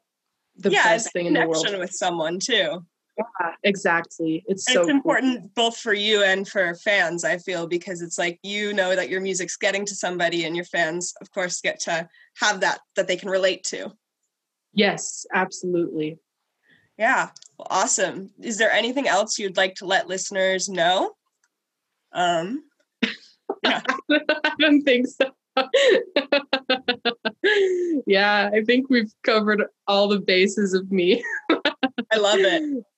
the 0.56 0.70
yeah 0.70 0.84
best 0.84 1.12
thing 1.12 1.26
in 1.26 1.34
the 1.34 1.40
world. 1.40 1.56
connection 1.56 1.80
with 1.80 1.92
someone 1.92 2.38
too 2.38 2.84
Yeah, 3.16 3.52
exactly. 3.62 4.44
It's 4.46 4.64
so 4.64 4.80
it's 4.80 4.86
cool. 4.86 4.90
important 4.90 5.54
both 5.54 5.78
for 5.78 5.94
you 5.94 6.22
and 6.22 6.46
for 6.46 6.74
fans 6.74 7.24
i 7.24 7.38
feel 7.38 7.66
because 7.66 8.02
it's 8.02 8.18
like 8.18 8.38
you 8.42 8.74
know 8.74 8.94
that 8.94 9.08
your 9.08 9.22
music's 9.22 9.56
getting 9.56 9.86
to 9.86 9.94
somebody 9.94 10.44
and 10.44 10.54
your 10.54 10.66
fans 10.66 11.14
of 11.22 11.30
course 11.30 11.60
get 11.60 11.80
to 11.80 12.08
have 12.40 12.60
that 12.60 12.80
that 12.94 13.08
they 13.08 13.16
can 13.16 13.30
relate 13.30 13.64
to. 13.64 13.90
Yes 14.72 15.26
absolutely. 15.32 16.18
Yeah. 16.98 17.30
Well, 17.58 17.68
awesome. 17.70 18.30
Is 18.40 18.58
there 18.58 18.72
anything 18.72 19.06
else 19.06 19.38
you'd 19.38 19.56
like 19.56 19.76
to 19.76 19.86
let 19.86 20.08
listeners 20.08 20.68
know? 20.68 21.12
Um 22.12 22.64
I 23.64 23.82
don't 24.58 24.82
think 24.82 25.06
so. 25.06 25.30
yeah, 28.06 28.50
I 28.52 28.62
think 28.64 28.90
we've 28.90 29.12
covered 29.22 29.64
all 29.86 30.08
the 30.08 30.20
bases 30.20 30.74
of 30.74 30.92
me. 30.92 31.24
i 32.12 32.18
love 32.18 32.40
it 32.40 32.84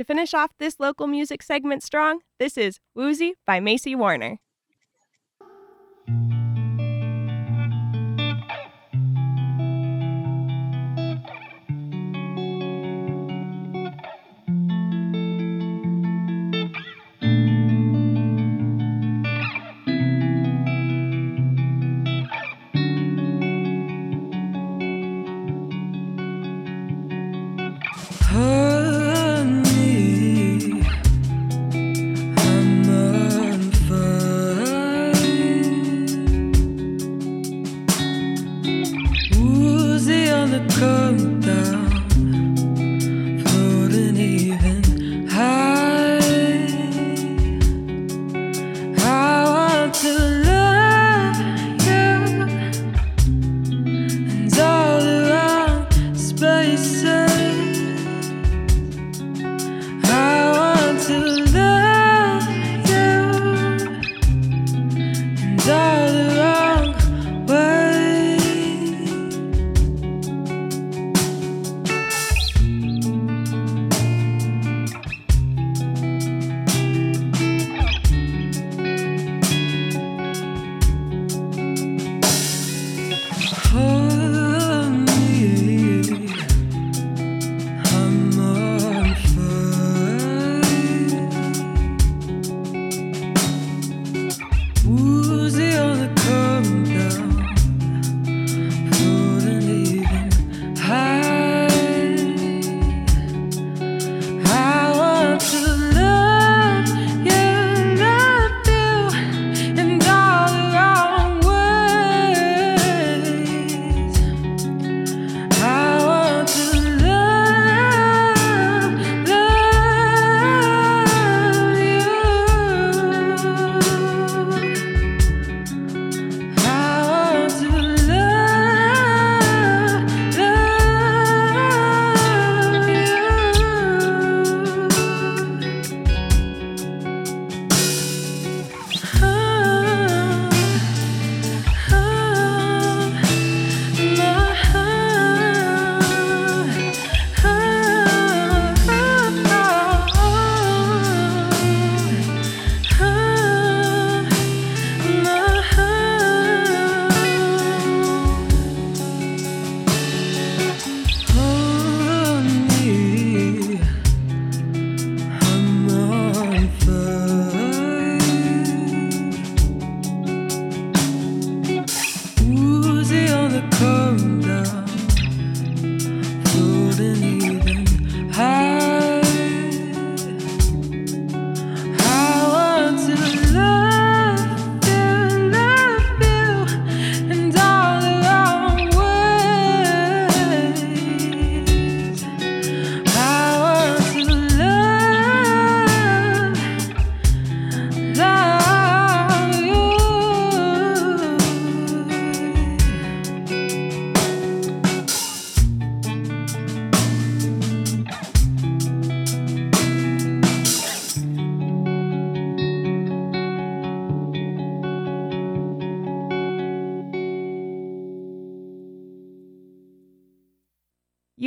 To 0.00 0.04
finish 0.04 0.32
off 0.32 0.50
this 0.58 0.80
local 0.80 1.06
music 1.06 1.42
segment 1.42 1.82
strong, 1.82 2.20
this 2.38 2.56
is 2.56 2.80
Woozy 2.94 3.34
by 3.46 3.60
Macy 3.60 3.94
Warner. 3.94 4.38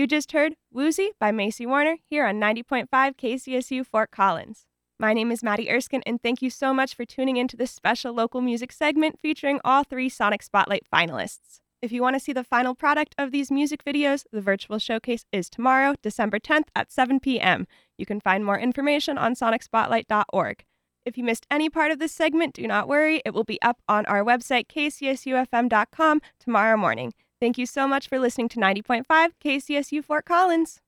You 0.04 0.08
just 0.08 0.34
heard 0.34 0.58
Woozy 0.70 1.12
by 1.18 1.32
Macy 1.32 1.66
Warner 1.66 1.96
here 2.10 2.26
on 2.26 2.38
90.5 2.38 2.90
KCSU 2.92 3.86
Fort 3.86 4.12
Collins. 4.12 4.66
My 5.00 5.14
name 5.14 5.32
is 5.32 5.42
Maddie 5.42 5.72
Erskine, 5.72 6.04
and 6.06 6.22
thank 6.22 6.42
you 6.42 6.50
so 6.50 6.74
much 6.74 6.94
for 6.94 7.06
tuning 7.06 7.38
into 7.38 7.56
this 7.56 7.72
special 7.72 8.12
local 8.14 8.42
music 8.42 8.74
segment 8.74 9.18
featuring 9.22 9.62
all 9.64 9.86
three 9.86 10.10
Sonic 10.10 10.44
Spotlight 10.44 10.84
finalists. 10.94 11.62
If 11.82 11.94
you 11.94 12.02
want 12.02 12.18
to 12.18 12.20
see 12.20 12.34
the 12.34 12.44
final 12.44 12.76
product 12.76 13.16
of 13.18 13.32
these 13.32 13.50
music 13.50 13.86
videos, 13.86 14.26
the 14.30 14.42
virtual 14.42 14.78
showcase 14.78 15.24
is 15.32 15.50
tomorrow, 15.50 15.96
December 16.04 16.38
10th 16.38 16.68
at 16.76 16.92
7 16.92 17.22
p.m. 17.22 17.66
You 17.98 18.06
can 18.06 18.20
find 18.20 18.44
more 18.44 18.60
information 18.60 19.18
on 19.18 19.36
sonicspotlight.org. 19.36 20.66
If 21.06 21.18
you 21.18 21.24
missed 21.24 21.48
any 21.50 21.70
part 21.70 21.92
of 21.92 22.00
this 22.00 22.12
segment, 22.12 22.56
do 22.56 22.68
not 22.68 22.90
worry. 22.90 23.22
It 23.24 23.34
will 23.34 23.46
be 23.46 23.62
up 23.62 23.80
on 23.88 24.06
our 24.08 24.26
website, 24.26 24.68
kcsufm.com, 24.68 26.22
tomorrow 26.42 26.76
morning. 26.76 27.14
Thank 27.44 27.58
you 27.58 27.66
so 27.66 27.90
much 27.90 28.08
for 28.08 28.20
listening 28.20 28.48
to 28.50 28.58
90.5 28.58 29.04
KCSU 29.44 30.06
Fort 30.06 30.24
Collins. 30.24 30.80